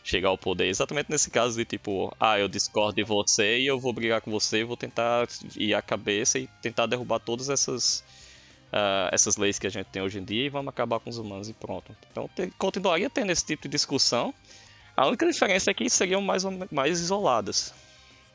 chegar 0.04 0.30
ao 0.30 0.38
poder. 0.38 0.68
Exatamente 0.68 1.10
nesse 1.12 1.30
caso 1.30 1.58
de 1.58 1.66
tipo, 1.66 2.16
ah, 2.20 2.40
eu 2.40 2.48
discordo 2.48 2.96
de 2.96 3.04
você 3.04 3.60
e 3.60 3.68
eu 3.68 3.80
vou 3.80 3.92
brigar 3.94 4.22
com 4.22 4.32
você, 4.32 4.64
vou 4.64 4.78
tentar 4.78 5.28
ir 5.58 5.74
à 5.74 5.82
cabeça 5.82 6.40
e 6.40 6.48
tentar 6.62 6.86
derrubar 6.86 7.20
todas 7.20 7.50
essas 7.50 8.04
ah, 8.72 9.10
essas 9.12 9.38
leis 9.38 9.60
que 9.60 9.68
a 9.68 9.70
gente 9.70 9.88
tem 9.88 10.02
hoje 10.02 10.20
em 10.20 10.24
dia 10.24 10.46
e 10.46 10.50
vamos 10.50 10.70
acabar 10.70 11.00
com 11.00 11.10
os 11.10 11.18
humanos 11.18 11.50
e 11.50 11.54
pronto. 11.54 11.96
Então 12.12 12.30
te- 12.36 12.52
continuaria 12.58 13.10
tendo 13.10 13.32
esse 13.32 13.46
tipo 13.46 13.64
de 13.64 13.70
discussão. 13.70 14.34
A 14.96 15.08
única 15.08 15.26
diferença 15.26 15.72
é 15.72 15.74
que 15.74 15.90
seriam 15.90 16.22
mais, 16.22 16.44
mais 16.72 17.00
isoladas. 17.00 17.74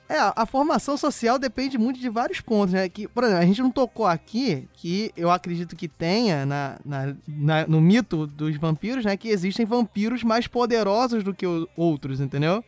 É, 0.08 0.14
a 0.36 0.46
formação 0.46 0.96
social 0.96 1.36
depende 1.36 1.76
muito 1.76 1.98
de 1.98 2.08
vários 2.08 2.40
pontos, 2.40 2.72
né? 2.72 2.88
Que, 2.88 3.08
por 3.08 3.24
exemplo, 3.24 3.42
a 3.42 3.46
gente 3.46 3.60
não 3.60 3.72
tocou 3.72 4.06
aqui, 4.06 4.68
que 4.74 5.10
eu 5.16 5.28
acredito 5.32 5.74
que 5.74 5.88
tenha 5.88 6.46
na, 6.46 6.78
na- 6.84 7.16
na- 7.26 7.66
no 7.66 7.80
mito 7.80 8.24
dos 8.24 8.56
vampiros, 8.56 9.04
né? 9.04 9.16
Que 9.16 9.28
existem 9.28 9.66
vampiros 9.66 10.22
mais 10.22 10.46
poderosos 10.46 11.24
do 11.24 11.34
que 11.34 11.44
o- 11.44 11.68
outros, 11.76 12.20
entendeu? 12.20 12.64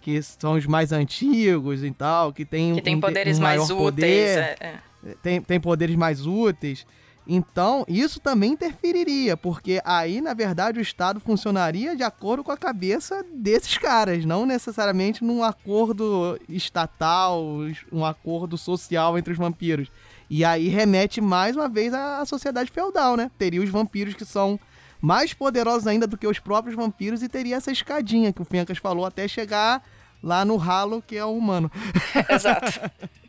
Que 0.00 0.22
são 0.22 0.54
os 0.54 0.64
mais 0.64 0.90
antigos 0.90 1.84
e 1.84 1.90
tal, 1.90 2.32
que 2.32 2.46
tem 2.46 2.74
Que 2.74 2.80
tem 2.80 2.96
um, 2.96 3.00
poderes 3.00 3.38
um 3.38 3.42
mais 3.42 3.60
úteis. 3.64 3.76
poder, 3.78 4.38
é, 4.38 4.56
é. 4.60 4.78
Tem, 5.22 5.40
tem 5.40 5.60
poderes 5.60 5.96
mais 5.96 6.26
úteis. 6.26 6.86
Então, 7.32 7.84
isso 7.86 8.18
também 8.18 8.52
interferiria, 8.52 9.36
porque 9.36 9.80
aí, 9.84 10.20
na 10.20 10.34
verdade, 10.34 10.80
o 10.80 10.82
Estado 10.82 11.20
funcionaria 11.20 11.94
de 11.94 12.02
acordo 12.02 12.42
com 12.42 12.50
a 12.50 12.56
cabeça 12.56 13.24
desses 13.32 13.78
caras, 13.78 14.24
não 14.24 14.44
necessariamente 14.44 15.22
num 15.22 15.44
acordo 15.44 16.38
estatal, 16.48 17.44
um 17.92 18.04
acordo 18.04 18.58
social 18.58 19.16
entre 19.16 19.32
os 19.32 19.38
vampiros. 19.38 19.88
E 20.28 20.44
aí 20.44 20.68
remete 20.68 21.20
mais 21.20 21.54
uma 21.54 21.68
vez 21.68 21.94
à 21.94 22.24
sociedade 22.24 22.70
feudal, 22.70 23.16
né? 23.16 23.30
Teria 23.38 23.62
os 23.62 23.68
vampiros 23.68 24.14
que 24.14 24.24
são 24.24 24.58
mais 25.00 25.32
poderosos 25.32 25.86
ainda 25.86 26.06
do 26.06 26.18
que 26.18 26.26
os 26.26 26.38
próprios 26.38 26.76
vampiros 26.76 27.22
e 27.22 27.28
teria 27.28 27.56
essa 27.56 27.70
escadinha 27.70 28.32
que 28.32 28.42
o 28.42 28.44
Fencas 28.44 28.78
falou 28.78 29.06
até 29.06 29.26
chegar 29.28 29.82
lá 30.22 30.44
no 30.44 30.56
ralo 30.56 31.02
que 31.06 31.16
é 31.16 31.24
o 31.24 31.36
humano. 31.36 31.70
Exato. 32.28 32.80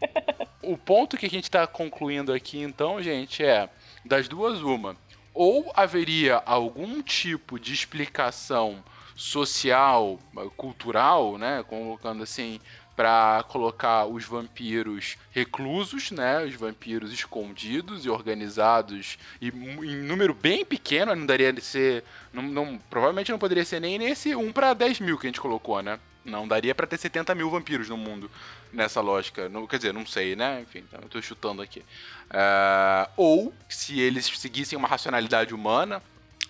O 0.63 0.77
ponto 0.77 1.17
que 1.17 1.25
a 1.25 1.30
gente 1.30 1.45
está 1.45 1.65
concluindo 1.65 2.32
aqui, 2.32 2.62
então, 2.62 3.01
gente, 3.01 3.43
é 3.43 3.67
das 4.06 4.27
duas 4.27 4.62
uma. 4.62 4.95
Ou 5.34 5.71
haveria 5.75 6.41
algum 6.45 7.01
tipo 7.01 7.60
de 7.60 7.73
explicação 7.73 8.82
social, 9.15 10.19
cultural, 10.56 11.38
né, 11.39 11.63
colocando 11.67 12.21
assim, 12.21 12.60
para 12.95 13.43
colocar 13.49 14.06
os 14.06 14.23
vampiros 14.25 15.17
reclusos, 15.32 16.12
né, 16.12 16.43
os 16.45 16.54
vampiros 16.54 17.12
escondidos 17.12 18.06
e 18.06 18.10
organizados 18.10 19.17
e 19.41 19.47
em 19.47 19.95
número 20.04 20.34
bem 20.34 20.63
pequeno, 20.63 21.15
não 21.15 21.25
daria 21.25 21.51
de 21.51 21.62
ser, 21.62 22.04
não, 22.32 22.43
não- 22.43 22.80
provavelmente 22.89 23.32
não 23.32 23.39
poderia 23.39 23.65
ser 23.65 23.80
nem 23.82 23.97
nesse 23.97 24.36
1 24.36 24.51
para 24.54 24.75
10 24.75 24.99
mil 24.99 25.17
que 25.17 25.25
a 25.25 25.30
gente 25.30 25.41
colocou, 25.41 25.82
né? 25.82 25.99
Não 26.23 26.47
daria 26.47 26.75
para 26.75 26.86
ter 26.86 26.97
70 26.97 27.34
mil 27.34 27.49
vampiros 27.49 27.89
no 27.89 27.97
mundo 27.97 28.29
nessa 28.71 29.01
lógica. 29.01 29.49
Não, 29.49 29.65
quer 29.65 29.77
dizer, 29.77 29.93
não 29.93 30.05
sei, 30.05 30.36
né? 30.36 30.62
Enfim, 30.62 30.84
então 30.88 30.99
eu 31.01 31.10
tô 31.10 31.21
chutando 31.21 31.62
aqui. 31.62 31.84
Ah, 32.29 33.10
ou, 33.17 33.53
se 33.67 33.99
eles 33.99 34.25
seguissem 34.25 34.77
uma 34.77 34.88
racionalidade 34.88 35.53
humana, 35.53 36.01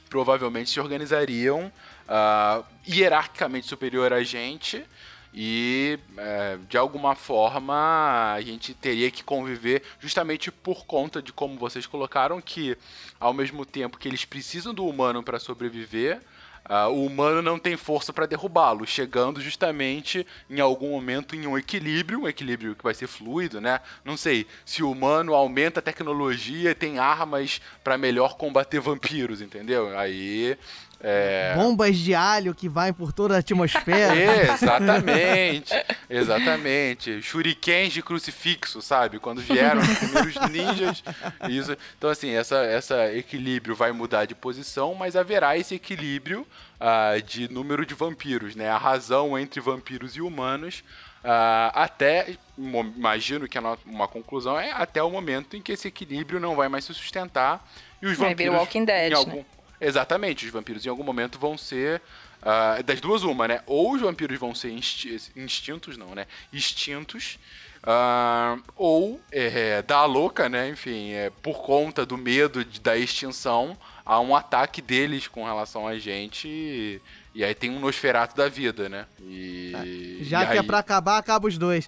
provavelmente 0.09 0.69
se 0.69 0.79
organizariam 0.79 1.71
ah, 2.07 2.63
hierarquicamente 2.85 3.67
superior 3.67 4.11
a 4.11 4.23
gente 4.23 4.85
e 5.33 5.97
eh, 6.17 6.57
de 6.67 6.77
alguma 6.77 7.15
forma 7.15 8.33
a 8.33 8.41
gente 8.41 8.73
teria 8.73 9.09
que 9.09 9.23
conviver 9.23 9.81
justamente 9.99 10.51
por 10.51 10.85
conta 10.85 11.21
de 11.21 11.31
como 11.31 11.57
vocês 11.57 11.85
colocaram 11.85 12.41
que 12.41 12.77
ao 13.17 13.33
mesmo 13.33 13.65
tempo 13.65 13.97
que 13.97 14.09
eles 14.09 14.25
precisam 14.25 14.73
do 14.73 14.85
humano 14.85 15.23
para 15.23 15.39
sobreviver 15.39 16.21
ah, 16.65 16.87
o 16.87 17.05
humano 17.05 17.41
não 17.41 17.59
tem 17.59 17.75
força 17.75 18.13
para 18.13 18.25
derrubá-lo, 18.25 18.85
chegando 18.85 19.41
justamente 19.41 20.25
em 20.49 20.59
algum 20.59 20.91
momento 20.91 21.35
em 21.35 21.47
um 21.47 21.57
equilíbrio, 21.57 22.21
um 22.21 22.27
equilíbrio 22.27 22.75
que 22.75 22.83
vai 22.83 22.93
ser 22.93 23.07
fluido, 23.07 23.59
né? 23.59 23.79
Não 24.05 24.15
sei 24.15 24.45
se 24.65 24.83
o 24.83 24.91
humano 24.91 25.33
aumenta 25.33 25.79
a 25.79 25.83
tecnologia, 25.83 26.75
tem 26.75 26.99
armas 26.99 27.61
para 27.83 27.97
melhor 27.97 28.35
combater 28.35 28.79
vampiros, 28.79 29.41
entendeu? 29.41 29.97
Aí 29.97 30.57
é, 31.03 31.53
Bombas 31.55 31.97
de 31.97 32.13
alho 32.13 32.53
que 32.53 32.69
vai 32.69 32.93
por 32.93 33.11
toda 33.11 33.35
a 33.35 33.39
atmosfera. 33.39 34.13
Exatamente, 34.53 35.73
exatamente. 36.17 37.21
Shurikens 37.21 37.93
de 37.93 38.01
crucifixo, 38.01 38.81
sabe? 38.81 39.19
Quando 39.19 39.41
vieram 39.41 39.81
os 39.81 39.97
primeiros 39.97 40.35
ninjas. 40.49 41.03
Isso. 41.49 41.77
Então, 41.97 42.09
assim, 42.09 42.31
essa, 42.31 42.57
essa 42.57 43.13
equilíbrio 43.13 43.75
vai 43.75 43.91
mudar 43.91 44.25
de 44.25 44.35
posição, 44.35 44.93
mas 44.93 45.15
haverá 45.15 45.57
esse 45.57 45.75
equilíbrio 45.75 46.45
ah, 46.79 47.15
de 47.25 47.51
número 47.51 47.85
de 47.85 47.93
vampiros, 47.93 48.55
né? 48.55 48.69
A 48.69 48.77
razão 48.77 49.37
entre 49.37 49.59
vampiros 49.59 50.15
e 50.15 50.21
humanos. 50.21 50.83
ah, 51.23 51.71
até, 51.73 52.35
imagino 52.57 53.47
que 53.47 53.57
uma 53.85 54.07
conclusão 54.07 54.59
é 54.59 54.71
até 54.71 55.01
o 55.01 55.09
momento 55.09 55.55
em 55.55 55.61
que 55.61 55.71
esse 55.71 55.87
equilíbrio 55.87 56.39
não 56.39 56.55
vai 56.55 56.67
mais 56.69 56.85
se 56.85 56.93
sustentar 56.93 57.65
e 58.01 58.07
os 58.07 58.17
Vai 58.17 58.29
vampiros 58.29 58.55
Walking 58.55 58.85
Dead, 58.85 59.11
em 59.11 59.15
algum, 59.15 59.37
né? 59.37 59.45
Exatamente, 59.79 60.45
os 60.45 60.51
vampiros 60.51 60.85
em 60.85 60.89
algum 60.89 61.03
momento 61.03 61.39
vão 61.39 61.57
ser. 61.57 62.01
Ah, 62.41 62.81
das 62.83 62.99
duas, 63.01 63.23
uma, 63.23 63.47
né? 63.47 63.61
Ou 63.65 63.93
os 63.93 64.01
vampiros 64.01 64.37
vão 64.39 64.53
ser 64.55 64.71
insti- 64.71 65.31
instintos, 65.35 65.97
não, 65.97 66.13
né? 66.15 66.25
Extintos. 66.51 67.37
ah, 67.83 68.57
ou 68.75 69.19
é, 69.31 69.81
da 69.81 70.05
louca, 70.05 70.47
né? 70.47 70.69
Enfim, 70.69 71.11
é, 71.13 71.31
por 71.41 71.61
conta 71.63 72.05
do 72.05 72.17
medo 72.17 72.63
de- 72.63 72.79
da 72.79 72.95
extinção, 72.97 73.75
há 74.05 74.19
um 74.19 74.35
ataque 74.35 74.81
deles 74.81 75.27
com 75.27 75.43
relação 75.45 75.87
a 75.87 75.97
gente. 75.97 76.47
E, 76.47 77.01
e 77.33 77.43
aí 77.43 77.55
tem 77.55 77.69
um 77.71 77.79
Nosferato 77.79 78.35
da 78.35 78.47
vida, 78.49 78.87
né? 78.89 79.05
E, 79.21 80.19
Já 80.21 80.43
e 80.43 80.47
que 80.47 80.53
é 80.57 80.59
aí- 80.59 80.65
pra 80.67 80.77
acabar, 80.79 81.17
acaba 81.17 81.47
os 81.47 81.57
dois. 81.57 81.87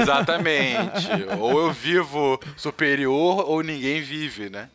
Exatamente. 0.00 1.08
ou 1.40 1.58
eu 1.66 1.72
vivo 1.72 2.40
superior 2.56 3.48
ou 3.48 3.62
ninguém 3.62 4.00
vive, 4.02 4.48
né? 4.50 4.68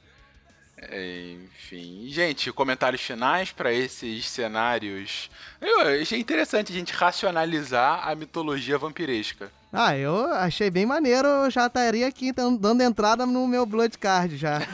Enfim. 0.81 2.07
Gente, 2.07 2.51
comentários 2.51 3.01
finais 3.01 3.51
para 3.51 3.71
esses 3.71 4.27
cenários. 4.27 5.29
Eu 5.61 6.01
achei 6.01 6.19
interessante 6.19 6.71
a 6.71 6.75
gente 6.75 6.93
racionalizar 6.93 8.07
a 8.07 8.15
mitologia 8.15 8.77
vampiresca. 8.77 9.51
Ah, 9.73 9.95
eu 9.95 10.25
achei 10.33 10.69
bem 10.69 10.85
maneiro, 10.85 11.25
eu 11.25 11.49
já 11.49 11.67
estaria 11.67 12.05
aqui 12.05 12.27
então, 12.27 12.57
dando 12.57 12.81
entrada 12.81 13.25
no 13.25 13.47
meu 13.47 13.65
Blood 13.65 13.97
Card 13.97 14.35
já. 14.35 14.59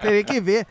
Teria 0.00 0.24
que 0.24 0.40
ver. 0.40 0.66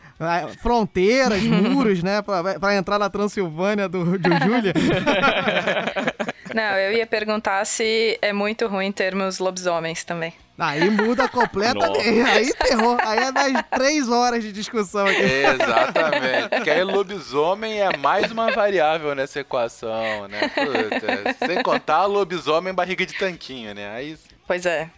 Fronteiras, 0.60 1.40
muros, 1.44 2.02
né? 2.02 2.20
Pra, 2.20 2.58
pra 2.58 2.74
entrar 2.74 2.98
na 2.98 3.08
Transilvânia 3.08 3.88
do, 3.88 4.18
do 4.18 4.28
Júlia. 4.44 4.72
Não, 6.54 6.76
eu 6.76 6.92
ia 6.92 7.06
perguntar 7.06 7.64
se 7.64 8.18
é 8.20 8.32
muito 8.32 8.66
ruim 8.66 8.92
termos 8.92 9.38
lobisomens 9.38 10.04
também. 10.04 10.34
Aí 10.58 10.88
muda 10.90 11.28
completamente. 11.28 11.88
Nossa. 11.88 12.30
Aí 12.30 12.52
ferrou. 12.62 12.96
Aí 13.00 13.18
é 13.18 13.32
mais 13.32 13.62
três 13.70 14.08
horas 14.08 14.44
de 14.44 14.52
discussão 14.52 15.06
aqui. 15.06 15.20
Exatamente. 15.20 16.48
Porque 16.50 16.70
aí 16.70 16.84
lobisomem 16.84 17.80
é 17.80 17.96
mais 17.96 18.30
uma 18.30 18.50
variável 18.52 19.14
nessa 19.14 19.40
equação, 19.40 20.28
né? 20.28 20.40
Puta, 20.48 21.46
sem 21.46 21.62
contar 21.62 22.04
lobisomem 22.06 22.72
barriga 22.72 23.04
de 23.04 23.14
tanquinho, 23.14 23.74
né? 23.74 23.90
Aí 23.90 24.16
Pois 24.46 24.66
é. 24.66 24.90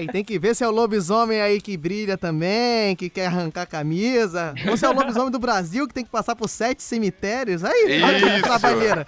E 0.00 0.06
tem 0.08 0.24
que 0.24 0.38
ver 0.38 0.54
se 0.54 0.64
é 0.64 0.68
o 0.68 0.70
lobisomem 0.70 1.40
aí 1.40 1.60
que 1.60 1.76
brilha 1.76 2.16
também, 2.18 2.94
que 2.96 3.08
quer 3.08 3.26
arrancar 3.26 3.62
a 3.62 3.66
camisa. 3.66 4.54
Ou 4.68 4.76
se 4.76 4.84
é 4.84 4.88
o 4.88 4.92
lobisomem 4.92 5.30
do 5.30 5.38
Brasil 5.38 5.86
que 5.86 5.94
tem 5.94 6.04
que 6.04 6.10
passar 6.10 6.34
por 6.36 6.48
sete 6.48 6.82
cemitérios. 6.82 7.62
Aí, 7.64 8.02
olha 8.02 8.18
que 8.20 8.26
Isso. 8.26 8.42
trabalheira. 8.42 9.06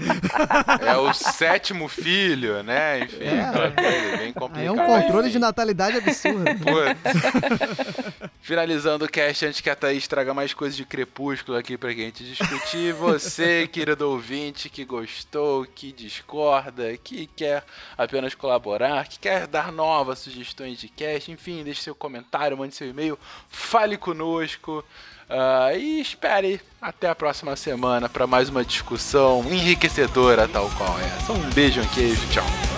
é 0.87 0.97
o 0.97 1.13
sétimo 1.13 1.89
filho, 1.89 2.63
né? 2.63 3.01
Enfim, 3.01 3.25
É. 3.25 4.17
bem 4.19 4.33
complicada. 4.33 4.61
Aí 4.61 4.67
é 4.67 4.73
um 4.73 4.77
controle 4.77 5.31
de 5.31 5.39
natalidade 5.39 5.97
absurdo. 5.99 6.45
Putz. 6.45 8.31
Finalizando 8.41 9.05
o 9.05 9.09
cast 9.09 9.47
antes 9.47 9.61
que 9.61 9.71
a 9.71 9.77
Thaís 9.77 10.07
traga 10.09 10.33
mais 10.35 10.53
coisas 10.55 10.77
de 10.77 10.85
crepúsculo 10.85 11.57
aqui 11.59 11.77
pra 11.77 11.91
gente 11.93 12.25
discutir. 12.25 12.93
Você, 12.95 13.67
querido 13.69 14.09
ouvinte, 14.11 14.69
que 14.69 14.85
gostou, 14.85 15.65
que 15.67 15.93
discorda, 15.93 16.97
que 16.97 17.29
quer 17.37 17.63
apenas 17.97 18.35
colaborar, 18.35 19.07
que 19.07 19.19
quer 19.19 19.47
dar 19.47 19.71
novas 19.73 20.20
sugestões 20.21 20.79
de 20.79 20.89
cast, 20.89 21.31
enfim, 21.31 21.63
deixe 21.65 21.83
seu 21.83 21.95
comentário, 21.95 22.57
mande 22.57 22.75
seu 22.75 22.89
e-mail, 22.89 23.19
fale 23.49 23.97
conosco. 23.97 24.85
ah, 25.29 25.75
e 25.75 26.01
espere 26.01 26.61
até 26.81 27.09
a 27.09 27.15
próxima 27.15 27.55
semana 27.57 28.09
para 28.09 28.27
mais 28.27 28.49
uma 28.49 28.65
discussão 28.65 29.45
enriquecedora, 29.51 30.49
tal 30.49 30.69
qual 30.71 30.99
essa. 31.01 31.33
Um 31.33 31.51
beijo, 31.51 31.81
um 31.81 31.89
queijo, 31.89 32.27
tchau. 32.31 32.70